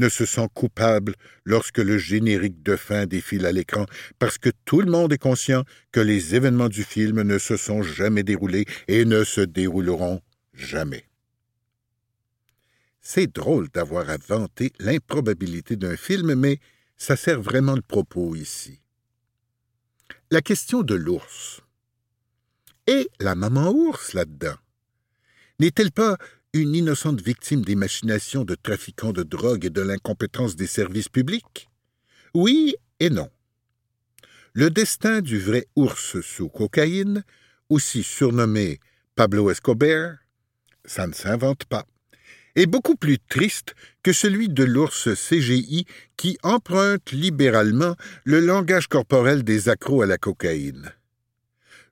ne 0.00 0.08
se 0.08 0.26
sent 0.26 0.48
coupable 0.52 1.14
lorsque 1.44 1.78
le 1.78 1.96
générique 1.96 2.62
de 2.64 2.74
fin 2.74 3.06
défile 3.06 3.46
à 3.46 3.52
l'écran, 3.52 3.86
parce 4.18 4.36
que 4.36 4.50
tout 4.64 4.80
le 4.80 4.90
monde 4.90 5.12
est 5.12 5.18
conscient 5.18 5.62
que 5.92 6.00
les 6.00 6.34
événements 6.34 6.68
du 6.68 6.82
film 6.82 7.22
ne 7.22 7.38
se 7.38 7.56
sont 7.56 7.84
jamais 7.84 8.24
déroulés 8.24 8.64
et 8.88 9.04
ne 9.04 9.22
se 9.22 9.40
dérouleront 9.40 10.20
jamais. 10.56 11.08
C'est 13.00 13.32
drôle 13.32 13.68
d'avoir 13.68 14.10
inventé 14.10 14.72
l'improbabilité 14.80 15.76
d'un 15.76 15.96
film, 15.96 16.34
mais 16.34 16.58
ça 16.96 17.14
sert 17.14 17.40
vraiment 17.40 17.74
le 17.74 17.82
propos 17.82 18.34
ici. 18.34 18.80
La 20.30 20.42
question 20.42 20.82
de 20.82 20.94
l'ours. 20.94 21.60
Et 22.88 23.08
la 23.20 23.34
maman 23.34 23.70
ours 23.70 24.12
là-dedans? 24.12 24.56
N'est-elle 25.60 25.92
pas 25.92 26.18
une 26.52 26.74
innocente 26.74 27.20
victime 27.20 27.64
des 27.64 27.76
machinations 27.76 28.44
de 28.44 28.54
trafiquants 28.54 29.12
de 29.12 29.22
drogue 29.22 29.66
et 29.66 29.70
de 29.70 29.82
l'incompétence 29.82 30.56
des 30.56 30.66
services 30.66 31.08
publics? 31.08 31.68
Oui 32.34 32.74
et 32.98 33.10
non. 33.10 33.30
Le 34.52 34.70
destin 34.70 35.20
du 35.20 35.38
vrai 35.38 35.66
ours 35.76 36.20
sous 36.22 36.48
cocaïne, 36.48 37.24
aussi 37.68 38.02
surnommé 38.02 38.80
Pablo 39.14 39.50
Escobar, 39.50 40.16
ça 40.86 41.06
ne 41.06 41.12
s'invente 41.12 41.64
pas, 41.66 41.86
est 42.54 42.66
beaucoup 42.66 42.96
plus 42.96 43.18
triste 43.18 43.74
que 44.02 44.12
celui 44.12 44.48
de 44.48 44.64
l'ours 44.64 45.08
CGI 45.14 45.84
qui 46.16 46.38
emprunte 46.42 47.12
libéralement 47.12 47.94
le 48.24 48.40
langage 48.40 48.88
corporel 48.88 49.44
des 49.44 49.68
accros 49.68 50.02
à 50.02 50.06
la 50.06 50.16
cocaïne. 50.16 50.92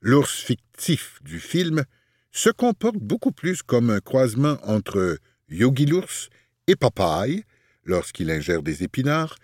L'ours 0.01 0.43
fictif 0.43 1.19
du 1.23 1.39
film 1.39 1.85
se 2.31 2.51
comporte 2.51 2.97
beaucoup 2.97 3.33
plus 3.33 3.63
comme 3.63 3.91
un 3.91 4.01
croisement 4.01 4.59
entre 4.65 5.19
Yogi 5.49 5.87
l'ours 5.87 6.31
et 6.67 6.77
Popeye, 6.77 7.45
lorsqu'il 7.85 8.31
ingère 8.31 8.63
des 8.63 8.83
épinards, 8.83 9.37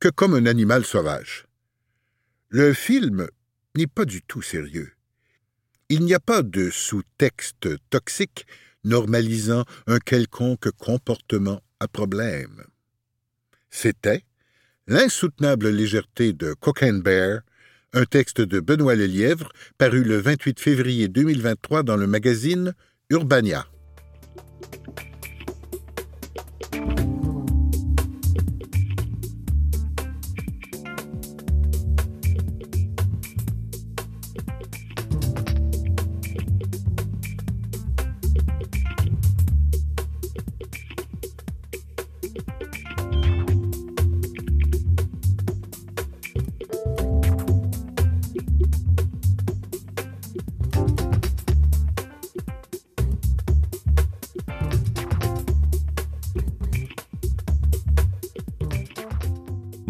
que 0.00 0.08
comme 0.08 0.34
un 0.34 0.46
animal 0.46 0.84
sauvage. 0.84 1.46
Le 2.48 2.72
film 2.72 3.28
n'est 3.76 3.88
pas 3.88 4.04
du 4.04 4.22
tout 4.22 4.42
sérieux. 4.42 4.92
Il 5.88 6.04
n'y 6.04 6.14
a 6.14 6.20
pas 6.20 6.42
de 6.42 6.70
sous-texte 6.70 7.68
toxique 7.90 8.46
normalisant 8.88 9.64
un 9.86 9.98
quelconque 9.98 10.70
comportement 10.72 11.60
à 11.80 11.86
problème. 11.88 12.64
C'était 13.70 14.24
L'insoutenable 14.86 15.68
légèreté 15.68 16.32
de 16.32 16.54
Cocaine 16.54 17.02
Bear 17.02 17.42
un 17.94 18.04
texte 18.04 18.40
de 18.40 18.60
Benoît 18.60 18.94
Lelièvre, 18.94 19.50
paru 19.78 20.02
le 20.02 20.18
28 20.18 20.60
février 20.60 21.08
2023 21.08 21.82
dans 21.82 21.96
le 21.96 22.06
magazine 22.06 22.74
Urbania. 23.10 23.66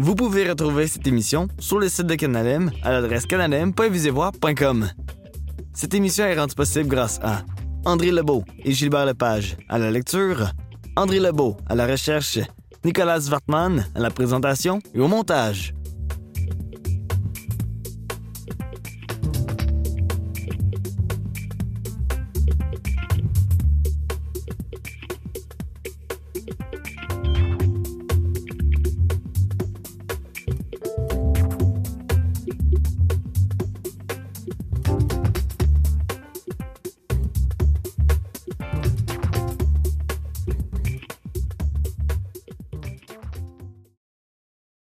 Vous 0.01 0.15
pouvez 0.15 0.49
retrouver 0.49 0.87
cette 0.87 1.05
émission 1.07 1.49
sur 1.59 1.77
le 1.77 1.89
site 1.89 2.07
de 2.07 2.15
Canalem 2.15 2.71
à 2.83 2.93
l'adresse 2.93 3.25
canalem.visevoir.com. 3.25 4.89
Cette 5.73 5.93
émission 5.93 6.23
est 6.23 6.39
rendue 6.39 6.55
possible 6.55 6.87
grâce 6.87 7.19
à 7.21 7.43
André 7.83 8.09
Lebeau 8.09 8.45
et 8.63 8.71
Gilbert 8.71 9.05
Lepage 9.05 9.57
à 9.67 9.77
la 9.77 9.91
lecture, 9.91 10.53
André 10.95 11.19
Lebeau 11.19 11.57
à 11.67 11.75
la 11.75 11.85
recherche, 11.85 12.39
Nicolas 12.85 13.19
Wartman 13.29 13.87
à 13.93 13.99
la 13.99 14.09
présentation 14.09 14.79
et 14.95 15.01
au 15.01 15.09
montage. 15.09 15.73